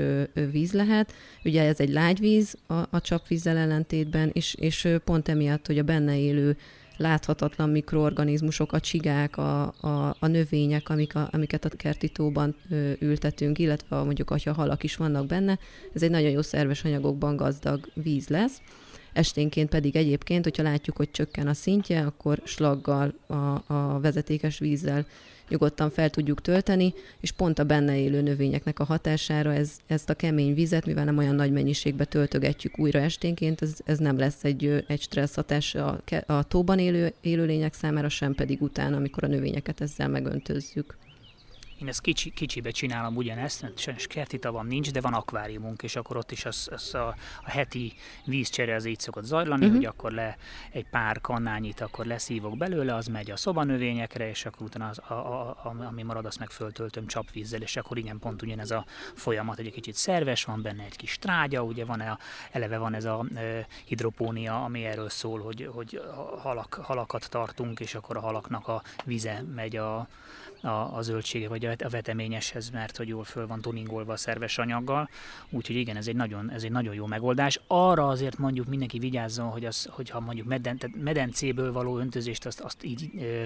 víz 0.52 0.74
lehet. 0.74 1.13
Ugye 1.43 1.63
ez 1.63 1.80
egy 1.80 1.89
lágy 1.89 2.19
víz 2.19 2.56
a, 2.67 2.74
a 2.74 3.02
csapvízzel 3.02 3.58
ellentétben, 3.58 4.30
és, 4.34 4.54
és 4.54 4.88
pont 5.04 5.30
emiatt, 5.30 5.67
hogy 5.67 5.78
a 5.78 5.84
benne 5.84 6.19
élő 6.19 6.58
láthatatlan 6.98 7.69
mikroorganizmusok, 7.69 8.74
a 8.74 8.80
csigák, 8.80 9.38
a, 9.38 9.62
a, 9.63 10.15
a 10.19 10.28
növények, 10.28 10.89
amik 10.89 11.15
a, 11.15 11.30
amiket 11.32 11.65
a 11.65 11.69
kerti 11.69 12.10
tóban 12.10 12.56
ö, 12.69 12.91
ültetünk, 13.00 13.60
illetve 13.60 14.04
mondjuk, 14.04 14.30
ha 14.30 14.54
halak 14.54 14.84
is 14.84 14.95
vannak 14.95 15.26
benne, 15.26 15.60
ez 15.93 16.04
egy 16.04 16.10
nagyon 16.10 16.30
jó 16.30 16.41
szerves 16.41 16.84
anyagokban 16.84 17.36
gazdag 17.36 17.89
víz 17.93 18.28
lesz. 18.28 18.62
Esténként 19.15 19.69
pedig 19.69 19.95
egyébként, 19.95 20.43
hogyha 20.43 20.63
látjuk, 20.63 20.95
hogy 20.95 21.12
csökken 21.12 21.47
a 21.47 21.54
szintje, 21.54 22.01
akkor 22.01 22.41
slaggal, 22.43 23.13
a, 23.28 23.73
a 23.73 23.99
vezetékes 23.99 24.60
vízzel 24.60 25.06
nyugodtan 25.49 25.89
fel 25.89 26.10
tudjuk 26.10 26.41
tölteni, 26.41 26.93
és 27.19 27.32
pont 27.32 27.60
a 27.60 27.63
benne 27.63 27.97
élő 27.97 28.21
növényeknek 28.21 28.80
a 28.80 28.84
hatására 28.84 29.54
ez, 29.54 29.71
ezt 29.88 30.10
a 30.10 30.13
kemény 30.13 30.54
vizet, 30.54 30.86
mivel 30.86 31.04
nem 31.04 31.17
olyan 31.17 31.36
nagy 31.36 31.51
mennyiségbe 31.51 32.06
töltögetjük 32.06 32.80
újra 32.80 32.99
esténként, 32.99 33.62
ez, 33.62 33.73
ez 33.86 33.97
nem 33.97 34.17
lesz 34.17 34.43
egy, 34.43 34.84
egy 34.88 35.01
stressz 35.01 35.36
hatás 35.36 35.75
a, 35.75 36.01
a 36.25 36.43
tóban 36.43 36.80
élő 36.80 37.13
élőlények 37.21 37.73
számára, 37.73 38.10
sem 38.10 38.36
pedig 38.36 38.62
utána, 38.62 38.95
amikor 38.95 39.23
a 39.23 39.28
növényeket 39.28 39.82
ezzel 39.82 40.08
megöntözzük. 40.08 40.97
Én 41.82 41.88
ezt 41.88 42.02
kicsi, 42.02 42.30
kicsibe 42.30 42.72
csinálom 42.72 43.16
ugyanezt, 43.16 43.62
mert 43.62 43.78
sajnos 43.78 44.08
kerti 44.08 44.40
tavam 44.40 44.68
nincs, 44.68 44.92
de 44.92 45.02
van 45.02 45.14
akváriumunk, 45.14 45.84
és 45.84 45.96
akkor 45.96 46.18
ott 46.18 46.32
is 46.32 46.46
az, 46.46 46.68
az 46.72 46.94
a, 46.94 47.08
a 47.44 47.50
heti 47.50 47.94
vízcsere 48.26 48.76
az 48.76 48.86
így 48.86 49.00
szokott 49.00 49.24
zajlani, 49.24 49.62
uh-huh. 49.62 49.78
hogy 49.78 49.86
akkor 49.86 50.12
le 50.12 50.38
egy 50.72 50.86
pár 50.90 51.22
kannányit, 51.22 51.82
akkor 51.82 52.06
leszívok 52.06 52.58
belőle, 52.58 52.96
az 52.96 53.08
megy 53.08 53.32
a 53.32 53.36
szobanövényekre, 53.36 54.30
és 54.30 54.46
akkor 54.46 54.66
utána 54.66 54.88
az, 54.88 55.00
a, 55.08 55.14
a, 55.14 55.50
a, 55.50 55.76
ami 55.86 56.04
marad, 56.04 56.26
azt 56.26 56.40
meg 56.40 56.50
föltöltöm 56.50 57.08
csapvízzel, 57.08 57.62
és 57.62 57.76
akkor 57.76 57.98
igen, 57.98 58.20
pont 58.20 58.42
ugyanez 58.42 58.72
a 58.72 58.86
folyamat, 59.14 59.60
egy 59.60 59.72
kicsit 59.72 59.96
szerves, 59.96 60.44
van 60.44 60.62
benne 60.62 60.84
egy 60.84 60.96
kis 60.96 61.18
trágya, 61.18 61.64
ugye 61.64 61.86
van 61.86 62.00
a, 62.00 62.18
eleve 62.52 62.78
van 62.78 62.94
ez 62.94 63.06
a 63.06 63.26
e, 63.36 63.68
hidropónia, 63.86 64.64
ami 64.64 64.86
erről 64.86 65.10
szól, 65.10 65.40
hogy, 65.42 65.70
hogy 65.74 66.02
halak, 66.38 66.74
halakat 66.74 67.30
tartunk, 67.30 67.80
és 67.80 67.96
akkor 67.96 68.18
a 68.18 68.20
halaknak 68.20 68.68
a 68.68 68.82
vize 69.06 69.44
megy 69.56 69.76
a, 69.76 70.08
a, 70.62 70.98
a 70.98 71.02
zöldsége 71.02 71.48
vagy 71.48 71.64
a 71.65 71.89
veteményeshez, 71.89 72.69
mert 72.69 72.97
hogy 72.97 73.08
jól 73.08 73.23
föl 73.23 73.47
van 73.47 73.62
tuningolva 73.62 74.13
a 74.13 74.17
szerves 74.17 74.58
anyaggal. 74.58 75.10
Úgyhogy 75.49 75.75
igen, 75.75 75.95
ez 75.95 76.08
egy 76.08 76.15
nagyon, 76.15 76.51
ez 76.51 76.63
egy 76.63 76.71
nagyon 76.71 76.93
jó 76.93 77.06
megoldás. 77.06 77.60
Arra 77.67 78.08
azért 78.08 78.38
mondjuk 78.38 78.67
mindenki 78.67 78.99
vigyázzon, 78.99 79.49
hogy 79.49 79.65
az, 79.65 79.88
hogyha 79.91 80.19
mondjuk 80.19 80.47
meden, 80.47 80.78
tehát 80.78 80.95
medencéből 81.04 81.71
való 81.71 81.97
öntözést 81.97 82.45
azt, 82.45 82.60
azt 82.60 82.84
így 82.84 83.10
ö, 83.19 83.43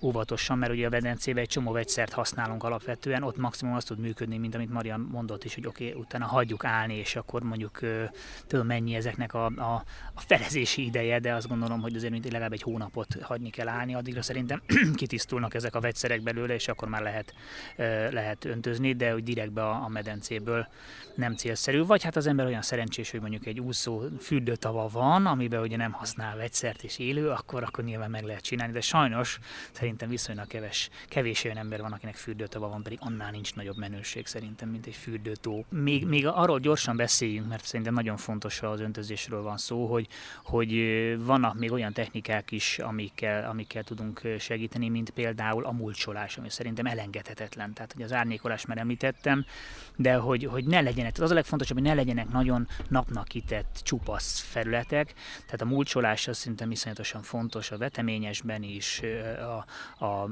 óvatosan, 0.00 0.58
mert 0.58 0.72
ugye 0.72 0.86
a 0.86 0.90
medencébe 0.90 1.40
egy 1.40 1.48
csomó 1.48 1.72
vegyszert 1.72 2.12
használunk 2.12 2.64
alapvetően, 2.64 3.22
ott 3.22 3.36
maximum 3.36 3.74
azt 3.74 3.86
tud 3.86 3.98
működni, 3.98 4.38
mint 4.38 4.54
amit 4.54 4.70
Marian 4.70 5.08
mondott 5.12 5.44
is, 5.44 5.54
hogy 5.54 5.66
oké, 5.66 5.88
okay, 5.88 6.00
utána 6.00 6.26
hagyjuk 6.26 6.64
állni, 6.64 6.94
és 6.94 7.16
akkor 7.16 7.42
mondjuk 7.42 7.82
ö, 7.82 8.04
tudom 8.46 8.66
mennyi 8.66 8.94
ezeknek 8.94 9.34
a, 9.34 9.44
a, 9.44 9.84
a 10.14 10.20
felezési 10.20 10.84
ideje, 10.84 11.18
de 11.18 11.34
azt 11.34 11.48
gondolom, 11.48 11.80
hogy 11.80 11.96
azért 11.96 12.24
legalább 12.24 12.52
egy 12.52 12.62
hónapot 12.62 13.16
hagyni 13.22 13.50
kell 13.50 13.68
állni, 13.68 13.94
addigra 13.94 14.22
szerintem 14.22 14.62
kitisztulnak 14.94 15.54
ezek 15.54 15.74
a 15.74 15.80
vegyszerek 15.80 16.22
belőle, 16.22 16.54
és 16.54 16.68
akkor 16.68 16.88
már 16.88 17.02
lehet, 17.02 17.34
lehet 18.10 18.44
öntözni, 18.44 18.92
de 18.92 19.12
hogy 19.12 19.22
direktbe 19.22 19.62
a, 19.62 19.84
a 19.84 19.88
medencéből 19.88 20.66
nem 21.14 21.34
célszerű. 21.34 21.84
Vagy 21.84 22.02
hát 22.02 22.16
az 22.16 22.26
ember 22.26 22.46
olyan 22.46 22.62
szerencsés, 22.62 23.10
hogy 23.10 23.20
mondjuk 23.20 23.46
egy 23.46 23.60
úszó 23.60 24.02
fürdőtava 24.20 24.88
van, 24.88 25.26
amiben 25.26 25.60
ugye 25.60 25.76
nem 25.76 25.92
használ 25.92 26.36
vegyszert 26.36 26.82
és 26.82 26.98
élő, 26.98 27.28
akkor, 27.28 27.62
akkor 27.62 27.84
nyilván 27.84 28.10
meg 28.10 28.24
lehet 28.24 28.42
csinálni, 28.42 28.72
de 28.72 28.80
sajnos 28.80 29.38
szerintem 29.72 30.08
viszonylag 30.08 30.46
keves, 30.46 30.90
kevés 31.08 31.44
olyan 31.44 31.56
ember 31.56 31.80
van, 31.80 31.92
akinek 31.92 32.14
fürdőtava 32.14 32.68
van, 32.68 32.82
pedig 32.82 32.98
annál 33.00 33.30
nincs 33.30 33.54
nagyobb 33.54 33.76
menőség 33.76 34.26
szerintem, 34.26 34.68
mint 34.68 34.86
egy 34.86 34.94
fürdőtó. 34.94 35.64
Még, 35.68 36.06
még 36.06 36.26
arról 36.26 36.58
gyorsan 36.60 36.96
beszéljünk, 36.96 37.48
mert 37.48 37.64
szerintem 37.64 37.94
nagyon 37.94 38.16
fontos, 38.16 38.58
ha 38.58 38.66
az 38.66 38.80
öntözésről 38.80 39.42
van 39.42 39.56
szó, 39.56 39.86
hogy, 39.86 40.08
hogy 40.44 40.72
vannak 41.24 41.58
még 41.58 41.72
olyan 41.72 41.92
technikák 41.92 42.50
is, 42.50 42.78
amikkel, 42.78 43.50
amikkel 43.50 43.82
tudunk 43.82 44.20
segíteni, 44.38 44.88
mint 44.88 45.10
például 45.10 45.64
a 45.64 45.72
mulcsolás, 45.72 46.36
ami 46.36 46.50
szerintem 46.50 46.86
elengedhetetlen. 46.86 47.49
Tehát, 47.50 47.92
hogy 47.92 48.02
az 48.02 48.12
árnyékolás 48.12 48.66
már 48.66 48.78
említettem, 48.78 49.44
de 49.96 50.14
hogy, 50.14 50.44
hogy 50.44 50.64
ne 50.64 50.80
legyenek, 50.80 51.18
az 51.18 51.30
a 51.30 51.34
legfontosabb, 51.34 51.76
hogy 51.76 51.86
ne 51.86 51.94
legyenek 51.94 52.28
nagyon 52.28 52.68
napnak 52.88 53.28
kitett 53.28 53.80
csupasz 53.82 54.40
felületek, 54.40 55.14
tehát 55.44 55.60
a 55.60 55.64
mulcsolás 55.64 56.28
az 56.28 56.36
szerintem 56.36 56.70
iszonyatosan 56.70 57.22
fontos 57.22 57.70
a 57.70 57.78
veteményesben 57.78 58.62
is, 58.62 59.02
a, 59.98 60.04
a 60.04 60.30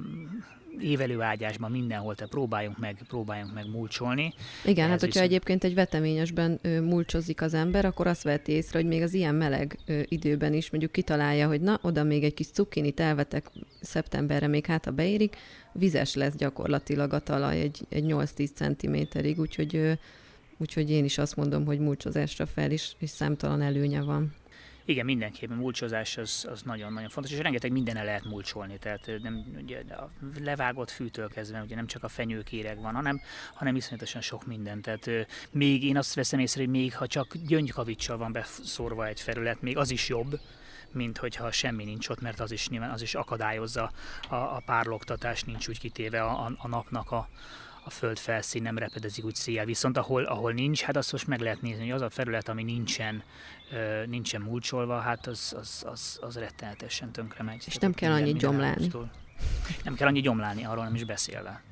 évelőágyásban 0.81 1.71
mindenhol, 1.71 2.15
te 2.15 2.27
próbáljunk 2.27 2.79
meg, 2.79 2.97
próbáljunk 3.09 3.55
meg 3.55 3.71
mulcsolni. 3.71 4.35
Igen, 4.65 4.85
Ez 4.85 4.91
hát 4.91 5.01
hogyha 5.01 5.07
viszont... 5.07 5.27
egyébként 5.27 5.65
egy 5.65 5.75
veteményesben 5.75 6.59
ö, 6.63 6.81
mulcsozik 6.81 7.43
az 7.43 7.55
ember, 7.55 7.85
akkor 7.85 8.07
azt 8.07 8.23
veheti 8.23 8.53
észre, 8.53 8.79
hogy 8.79 8.89
még 8.89 9.03
az 9.03 9.15
ilyen 9.15 9.35
meleg 9.35 9.79
ö, 9.87 10.01
időben 10.05 10.55
is 10.55 10.71
mondjuk 10.71 10.93
kitalálja, 10.93 11.47
hogy 11.47 11.61
na, 11.61 11.79
oda 11.83 12.03
még 12.03 12.25
egy 12.25 12.35
kis 12.35 12.47
cukkinit 12.47 13.01
elvetek 13.01 13.51
szeptemberre, 13.81 14.47
még 14.47 14.67
hát 14.67 14.85
ha 14.85 14.91
beérik, 14.91 15.37
vizes 15.73 16.15
lesz 16.15 16.35
gyakorlatilag 16.37 17.13
a 17.13 17.19
talaj 17.19 17.61
egy, 17.61 17.81
egy 17.89 18.05
8-10 18.09 18.49
centiméterig, 18.55 19.39
úgyhogy, 19.39 19.77
ö, 19.77 19.93
úgyhogy 20.59 20.91
én 20.91 21.05
is 21.05 21.19
azt 21.19 21.37
mondom, 21.37 21.65
hogy 21.65 21.79
mulcsozásra 21.79 22.47
fel 22.47 22.71
is, 22.71 22.97
és 22.99 23.11
számtalan 23.11 23.63
előnye 23.63 24.03
van. 24.03 24.35
Igen, 24.88 25.05
mindenképpen 25.05 25.57
mulcsozás 25.57 26.16
az, 26.16 26.46
az 26.51 26.62
nagyon-nagyon 26.62 27.09
fontos, 27.09 27.33
és 27.33 27.38
rengeteg 27.38 27.72
mindenne 27.72 28.03
lehet 28.03 28.24
mulcsolni, 28.24 28.79
tehát 28.79 29.11
nem, 29.22 29.44
ugye, 29.62 29.81
a 29.94 30.11
levágott 30.40 30.90
fűtől 30.90 31.29
kezdve, 31.29 31.62
ugye 31.62 31.74
nem 31.74 31.87
csak 31.87 32.05
a 32.05 32.09
fenyőkéreg 32.09 32.81
van, 32.81 32.94
hanem, 32.94 33.20
hanem 33.55 33.77
iszonyatosan 33.77 34.20
sok 34.20 34.46
minden. 34.46 34.81
Tehát 34.81 35.11
még 35.51 35.85
én 35.85 35.96
azt 35.96 36.14
veszem 36.14 36.38
észre, 36.38 36.61
hogy 36.61 36.70
még 36.70 36.94
ha 36.94 37.07
csak 37.07 37.37
gyöngykavicsal 37.46 38.16
van 38.16 38.33
beszórva 38.33 39.07
egy 39.07 39.20
felület, 39.20 39.62
még 39.62 39.77
az 39.77 39.90
is 39.90 40.09
jobb, 40.09 40.40
mint 40.92 41.18
hogyha 41.18 41.51
semmi 41.51 41.85
nincs 41.85 42.09
ott, 42.09 42.20
mert 42.20 42.40
az 42.40 42.51
is 42.51 42.68
nyilván 42.68 42.90
az 42.90 43.03
is 43.03 43.14
akadályozza 43.14 43.92
a, 44.29 44.35
a 44.35 44.62
párlogtatás, 44.66 45.42
nincs 45.42 45.68
úgy 45.68 45.79
kitéve 45.79 46.22
a, 46.22 46.53
a 46.59 46.68
napnak 46.68 47.11
a, 47.11 47.29
a 47.85 47.90
föld 47.90 48.18
felszín 48.18 48.62
nem 48.62 48.79
repedezik 48.79 49.24
úgy 49.24 49.35
széjjel. 49.35 49.64
Viszont 49.64 49.96
ahol, 49.96 50.24
ahol 50.24 50.53
nincs, 50.53 50.83
hát 50.83 50.96
azt 50.96 51.12
most 51.12 51.27
meg 51.27 51.40
lehet 51.40 51.62
nézni, 51.62 51.83
hogy 51.83 51.90
az 51.90 52.01
a 52.01 52.11
felület, 52.11 52.48
ami 52.48 52.62
nincsen, 52.62 53.22
nincsen 54.07 54.41
mulcsolva, 54.41 54.99
hát 54.99 55.27
az, 55.27 55.55
az, 55.59 55.85
az, 55.87 56.19
az 56.23 56.37
rettenetesen 56.37 57.13
tönkre 57.13 57.43
megy. 57.43 57.63
És 57.67 57.77
nem 57.77 57.95
kell 57.95 58.13
annyit 58.13 58.39
gyomlálni. 58.39 58.91
Nem 59.85 59.95
kell 59.95 60.09
annyi 60.09 60.21
gyomlálni, 60.21 60.65
arról 60.65 60.85
nem 60.85 60.95
is 60.95 61.05
beszélve. 61.05 61.63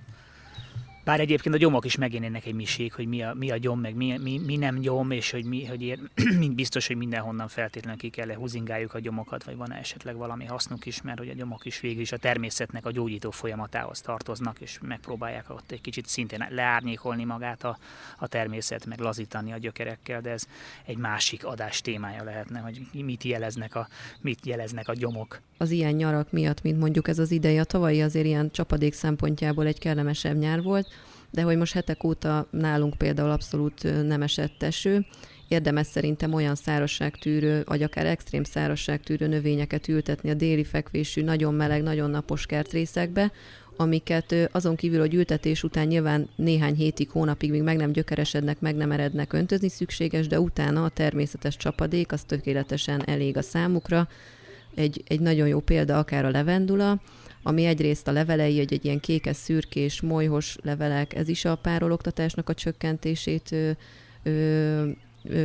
Bár 1.07 1.21
egyébként 1.21 1.55
a 1.55 1.59
gyomok 1.59 1.85
is 1.85 1.97
megjelennek 1.97 2.47
egy 2.47 2.55
miség, 2.55 2.92
hogy 2.92 3.07
mi 3.07 3.23
a, 3.23 3.35
mi 3.35 3.51
a 3.51 3.57
gyom, 3.57 3.81
meg 3.81 3.95
mi, 3.95 4.19
mi, 4.19 4.40
mi 4.47 4.57
nem 4.57 4.79
gyom, 4.79 5.11
és 5.11 5.31
hogy, 5.31 5.45
mi, 5.45 5.64
hogy 5.64 5.83
ér, 5.83 5.99
biztos, 6.55 6.87
hogy 6.87 6.97
mindenhonnan 6.97 7.49
feltétlenül 7.49 7.99
ki 7.99 8.09
kell 8.09 8.35
húzingáljuk 8.35 8.95
a 8.95 8.99
gyomokat, 8.99 9.45
vagy 9.45 9.57
van 9.57 9.73
esetleg 9.73 10.16
valami 10.16 10.45
hasznuk 10.45 10.87
is, 10.87 11.03
mert 11.03 11.19
hogy 11.19 11.29
a 11.29 11.35
gyomok 11.35 11.64
is 11.64 11.81
végül 11.81 12.01
is 12.01 12.12
a 12.12 12.16
természetnek 12.16 12.87
a 12.87 12.90
gyógyító 12.90 13.31
folyamatához 13.31 14.01
tartoznak, 14.01 14.61
és 14.61 14.79
megpróbálják 14.83 15.51
ott 15.51 15.71
egy 15.71 15.81
kicsit 15.81 16.07
szintén 16.07 16.47
leárnyékolni 16.51 17.25
magát 17.25 17.64
a, 17.64 17.79
a 18.19 18.29
természet, 18.29 18.87
meg 18.87 19.01
lazítani 19.01 19.53
a 19.53 19.59
gyökerekkel, 19.59 20.21
de 20.21 20.31
ez 20.31 20.47
egy 20.85 20.97
másik 20.97 21.45
adás 21.45 21.81
témája 21.81 22.25
lehetne, 22.25 22.61
hogy 22.61 22.81
mit 22.92 23.23
jeleznek 23.23 23.75
a, 23.75 23.88
mit 24.21 24.47
jeleznek 24.47 24.88
a 24.88 24.95
gyomok. 24.95 25.40
Az 25.59 25.71
ilyen 25.71 25.95
nyarak 25.95 26.33
miatt, 26.33 26.62
mint 26.62 26.79
mondjuk 26.79 27.09
ez 27.09 27.19
az 27.19 27.31
ideje, 27.31 27.61
a 27.61 27.64
tavalyi 27.64 28.03
azért 28.03 28.27
ilyen 28.27 28.51
csapadék 28.51 28.95
szempontjából 28.95 29.66
egy 29.66 29.79
kellemesebb 29.79 30.37
nyár 30.37 30.62
volt, 30.62 30.95
de 31.37 31.42
hogy 31.42 31.57
most 31.57 31.72
hetek 31.72 32.05
óta 32.05 32.46
nálunk 32.51 32.94
például 32.94 33.31
abszolút 33.31 34.07
nem 34.07 34.22
esett 34.22 34.62
eső, 34.62 35.07
érdemes 35.49 35.87
szerintem 35.87 36.33
olyan 36.33 36.55
szárazságtűrő, 36.55 37.62
vagy 37.66 37.83
akár 37.83 38.07
extrém 38.07 38.44
szárazságtűrő 38.44 39.27
növényeket 39.27 39.88
ültetni 39.88 40.31
a 40.31 40.35
déli 40.35 40.64
fekvésű, 40.64 41.22
nagyon 41.22 41.55
meleg, 41.55 41.83
nagyon 41.83 42.11
napos 42.11 42.46
kertrészekbe, 42.46 43.33
amiket 43.77 44.35
azon 44.53 44.77
kívül, 44.77 44.99
hogy 44.99 45.14
ültetés 45.14 45.62
után 45.62 45.87
nyilván 45.87 46.29
néhány 46.37 46.75
hétig, 46.75 47.11
hónapig 47.11 47.51
még 47.51 47.62
meg 47.62 47.77
nem 47.77 47.92
gyökeresednek, 47.92 48.61
meg 48.61 48.77
nem 48.77 48.92
erednek 48.92 49.33
öntözni 49.33 49.68
szükséges, 49.68 50.27
de 50.27 50.40
utána 50.40 50.85
a 50.85 50.88
természetes 50.88 51.57
csapadék 51.57 52.12
az 52.12 52.22
tökéletesen 52.22 53.03
elég 53.07 53.37
a 53.37 53.42
számukra. 53.42 54.09
Egy, 54.77 55.03
egy 55.07 55.21
nagyon 55.21 55.49
jó 55.49 55.61
példa 55.61 55.99
akár 55.99 56.25
a 56.25 56.31
levendula, 56.31 57.01
ami 57.43 57.65
egyrészt 57.65 58.09
a 58.09 58.12
levelei, 58.12 58.59
egy, 58.59 58.73
egy 58.73 58.85
ilyen 58.85 59.01
kékes, 59.01 59.37
szürkés, 59.37 60.01
molyhos 60.01 60.57
levelek, 60.62 61.15
ez 61.15 61.29
is 61.29 61.45
a 61.45 61.57
pároloktatásnak 61.57 62.49
a 62.49 62.55
csökkentését 62.55 63.53
ö, 63.53 63.71
ö, 64.23 64.85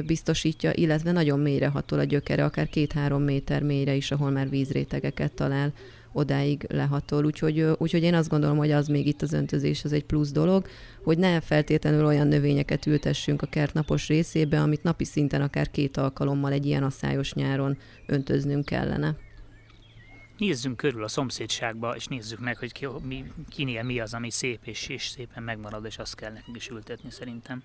biztosítja, 0.05 0.71
illetve 0.73 1.11
nagyon 1.11 1.39
mélyre 1.39 1.67
hatol 1.67 1.99
a 1.99 2.03
gyökere, 2.03 2.43
akár 2.43 2.69
két-három 2.69 3.23
méter 3.23 3.63
mélyre 3.63 3.93
is, 3.93 4.11
ahol 4.11 4.31
már 4.31 4.49
vízrétegeket 4.49 5.31
talál 5.31 5.73
odáig 6.13 6.65
lehatol. 6.69 7.25
Úgyhogy, 7.25 7.61
úgyhogy 7.77 8.03
én 8.03 8.13
azt 8.13 8.29
gondolom, 8.29 8.57
hogy 8.57 8.71
az 8.71 8.87
még 8.87 9.07
itt 9.07 9.21
az 9.21 9.33
öntözés, 9.33 9.83
az 9.83 9.93
egy 9.93 10.05
plusz 10.05 10.31
dolog, 10.31 10.67
hogy 11.03 11.17
ne 11.17 11.41
feltétlenül 11.41 12.05
olyan 12.05 12.27
növényeket 12.27 12.85
ültessünk 12.85 13.41
a 13.41 13.47
kert 13.47 13.73
napos 13.73 14.07
részébe, 14.07 14.61
amit 14.61 14.83
napi 14.83 15.05
szinten 15.05 15.41
akár 15.41 15.71
két 15.71 15.97
alkalommal 15.97 16.51
egy 16.51 16.65
ilyen 16.65 16.83
asszályos 16.83 17.33
nyáron 17.33 17.77
öntöznünk 18.05 18.65
kellene. 18.65 19.15
Nézzünk 20.37 20.77
körül 20.77 21.03
a 21.03 21.07
szomszédságba, 21.07 21.95
és 21.95 22.07
nézzük 22.07 22.39
meg, 22.39 22.57
hogy 22.57 22.71
ki, 22.71 22.87
mi, 23.07 23.25
kinél 23.49 23.83
mi 23.83 23.99
az, 23.99 24.13
ami 24.13 24.29
szép, 24.29 24.59
és, 24.63 24.87
és 24.87 25.07
szépen 25.07 25.43
megmarad, 25.43 25.85
és 25.85 25.97
azt 25.97 26.15
kell 26.15 26.31
nekünk 26.31 26.57
is 26.57 26.69
ültetni 26.69 27.11
szerintem. 27.11 27.63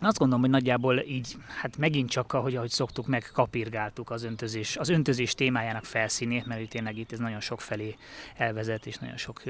Azt 0.00 0.18
gondolom, 0.18 0.42
hogy 0.42 0.52
nagyjából 0.52 0.98
így, 0.98 1.36
hát 1.60 1.76
megint 1.76 2.10
csak, 2.10 2.32
ahogy, 2.32 2.56
ahogy 2.56 2.70
szoktuk, 2.70 3.06
meg 3.06 3.30
kapirgáltuk 3.32 4.10
az 4.10 4.22
öntözés, 4.24 4.76
az 4.76 4.88
öntözés 4.88 5.34
témájának 5.34 5.84
felszínét, 5.84 6.46
mert 6.46 6.60
itt 6.60 6.70
tényleg 6.70 6.98
itt 6.98 7.12
ez 7.12 7.18
nagyon 7.18 7.40
sok 7.40 7.60
felé 7.60 7.96
elvezet, 8.36 8.86
és 8.86 8.96
nagyon 8.96 9.16
sok 9.16 9.42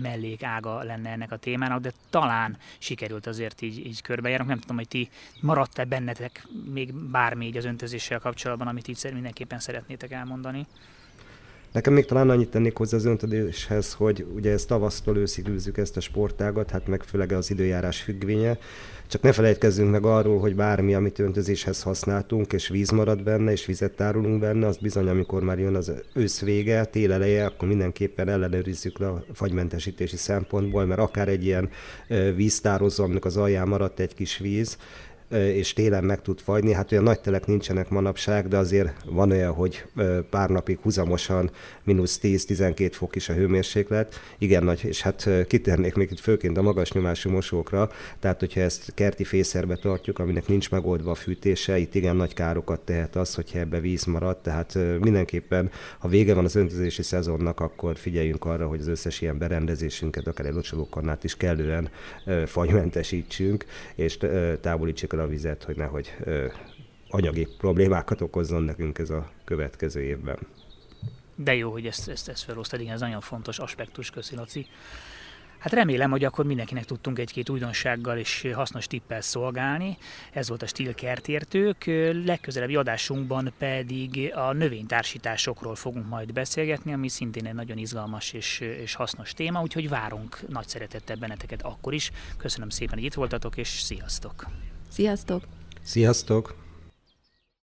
mellék 0.00 0.42
ága 0.42 0.82
lenne 0.82 1.10
ennek 1.10 1.32
a 1.32 1.36
témának, 1.36 1.80
de 1.80 1.92
talán 2.10 2.56
sikerült 2.78 3.26
azért 3.26 3.62
így, 3.62 3.86
így 3.86 4.02
körbejárnunk. 4.02 4.50
Nem 4.50 4.60
tudom, 4.60 4.76
hogy 4.76 4.88
ti 4.88 5.08
maradt-e 5.40 5.84
bennetek 5.84 6.46
még 6.72 6.94
bármi 6.94 7.46
így 7.46 7.56
az 7.56 7.64
öntözéssel 7.64 8.18
kapcsolatban, 8.18 8.68
amit 8.68 8.88
így 8.88 9.10
mindenképpen 9.12 9.58
szeretnétek 9.58 10.10
elmondani? 10.10 10.66
Nekem 11.76 11.92
még 11.92 12.04
talán 12.04 12.30
annyit 12.30 12.50
tennék 12.50 12.76
hozzá 12.76 12.96
az 12.96 13.04
öntözéshez, 13.04 13.92
hogy 13.92 14.26
ugye 14.34 14.52
ezt 14.52 14.68
tavasztól 14.68 15.16
őszig 15.16 15.48
ezt 15.74 15.96
a 15.96 16.00
sportágat, 16.00 16.70
hát 16.70 16.86
meg 16.86 17.02
főleg 17.02 17.32
az 17.32 17.50
időjárás 17.50 18.00
függvénye, 18.00 18.58
csak 19.06 19.22
ne 19.22 19.32
felejtkezzünk 19.32 19.90
meg 19.90 20.04
arról, 20.04 20.38
hogy 20.38 20.54
bármi, 20.54 20.94
amit 20.94 21.18
öntözéshez 21.18 21.82
használtunk, 21.82 22.52
és 22.52 22.68
víz 22.68 22.90
marad 22.90 23.22
benne, 23.22 23.52
és 23.52 23.66
vizet 23.66 23.92
tárolunk 23.92 24.40
benne, 24.40 24.66
azt 24.66 24.80
bizony, 24.80 25.08
amikor 25.08 25.42
már 25.42 25.58
jön 25.58 25.74
az 25.74 25.92
ősz 26.14 26.40
vége, 26.40 26.84
tél 26.84 27.12
eleje, 27.12 27.44
akkor 27.44 27.68
mindenképpen 27.68 28.28
ellenőrizzük 28.28 28.98
le 28.98 29.08
a 29.08 29.24
fagymentesítési 29.32 30.16
szempontból, 30.16 30.84
mert 30.84 31.00
akár 31.00 31.28
egy 31.28 31.44
ilyen 31.44 31.70
víztározó, 32.36 33.04
aminek 33.04 33.24
az 33.24 33.36
alján 33.36 33.68
maradt 33.68 34.00
egy 34.00 34.14
kis 34.14 34.38
víz, 34.38 34.76
és 35.30 35.72
télen 35.72 36.04
meg 36.04 36.22
tud 36.22 36.40
fagyni. 36.40 36.72
Hát 36.72 36.92
olyan 36.92 37.04
nagy 37.04 37.20
telek 37.20 37.46
nincsenek 37.46 37.88
manapság, 37.88 38.48
de 38.48 38.56
azért 38.56 39.04
van 39.04 39.30
olyan, 39.30 39.52
hogy 39.52 39.84
pár 40.30 40.50
napig 40.50 40.78
húzamosan 40.82 41.50
mínusz 41.84 42.20
10-12 42.22 42.90
fok 42.92 43.16
is 43.16 43.28
a 43.28 43.32
hőmérséklet. 43.32 44.14
Igen 44.38 44.64
nagy, 44.64 44.84
és 44.84 45.02
hát 45.02 45.28
kitérnék 45.46 45.94
még 45.94 46.10
itt 46.10 46.18
főként 46.18 46.56
a 46.56 46.62
magas 46.62 46.92
nyomású 46.92 47.30
mosókra, 47.30 47.90
tehát 48.18 48.40
hogyha 48.40 48.60
ezt 48.60 48.92
kerti 48.94 49.24
fészerbe 49.24 49.76
tartjuk, 49.76 50.18
aminek 50.18 50.48
nincs 50.48 50.70
megoldva 50.70 51.10
a 51.10 51.14
fűtése, 51.14 51.78
itt 51.78 51.94
igen 51.94 52.16
nagy 52.16 52.34
károkat 52.34 52.80
tehet 52.80 53.16
az, 53.16 53.34
hogyha 53.34 53.58
ebbe 53.58 53.80
víz 53.80 54.04
marad, 54.04 54.36
tehát 54.36 54.78
mindenképpen, 55.00 55.70
ha 55.98 56.08
vége 56.08 56.34
van 56.34 56.44
az 56.44 56.54
öntözési 56.54 57.02
szezonnak, 57.02 57.60
akkor 57.60 57.96
figyeljünk 57.96 58.44
arra, 58.44 58.68
hogy 58.68 58.80
az 58.80 58.88
összes 58.88 59.20
ilyen 59.20 59.38
berendezésünket, 59.38 60.26
akár 60.26 60.46
egy 60.46 60.54
locsolókannát 60.54 61.24
is 61.24 61.36
kellően 61.36 61.88
fagymentesítsünk, 62.46 63.64
és 63.94 64.18
távolítsuk 64.60 65.14
el 65.16 65.24
a 65.24 65.26
vizet, 65.26 65.64
hogy 65.64 65.76
nehogy 65.76 66.16
ö, 66.24 66.46
anyagi 67.08 67.48
problémákat 67.58 68.20
okozzon 68.20 68.62
nekünk 68.62 68.98
ez 68.98 69.10
a 69.10 69.30
következő 69.44 70.02
évben. 70.02 70.38
De 71.34 71.54
jó, 71.54 71.70
hogy 71.70 71.86
ezt, 71.86 72.08
ezt, 72.08 72.28
ezt 72.28 72.44
felhoztad, 72.44 72.80
igen, 72.80 72.92
ez 72.92 73.00
nagyon 73.00 73.20
fontos 73.20 73.58
aspektus, 73.58 74.10
köszi 74.10 74.36
Laci. 74.36 74.66
Hát 75.58 75.72
remélem, 75.72 76.10
hogy 76.10 76.24
akkor 76.24 76.44
mindenkinek 76.44 76.84
tudtunk 76.84 77.18
egy-két 77.18 77.48
újdonsággal 77.48 78.18
és 78.18 78.48
hasznos 78.54 78.86
tippel 78.86 79.20
szolgálni. 79.20 79.96
Ez 80.32 80.48
volt 80.48 80.62
a 80.62 80.66
Stil 80.66 80.94
kertértők. 80.94 81.84
Legközelebbi 82.24 82.76
adásunkban 82.76 83.52
pedig 83.58 84.32
a 84.34 84.52
növénytársításokról 84.52 85.74
fogunk 85.74 86.08
majd 86.08 86.32
beszélgetni, 86.32 86.92
ami 86.92 87.08
szintén 87.08 87.46
egy 87.46 87.54
nagyon 87.54 87.78
izgalmas 87.78 88.32
és, 88.32 88.60
és 88.60 88.94
hasznos 88.94 89.32
téma, 89.32 89.62
úgyhogy 89.62 89.88
várunk 89.88 90.48
nagy 90.48 90.68
szeretettel 90.68 91.16
benneteket 91.16 91.62
akkor 91.62 91.94
is. 91.94 92.10
Köszönöm 92.36 92.68
szépen, 92.68 92.94
hogy 92.94 93.04
itt 93.04 93.14
voltatok, 93.14 93.56
és 93.56 93.68
sziasztok! 93.68 94.46
Sziasztok! 94.88 95.42
Sziasztok! 95.82 96.65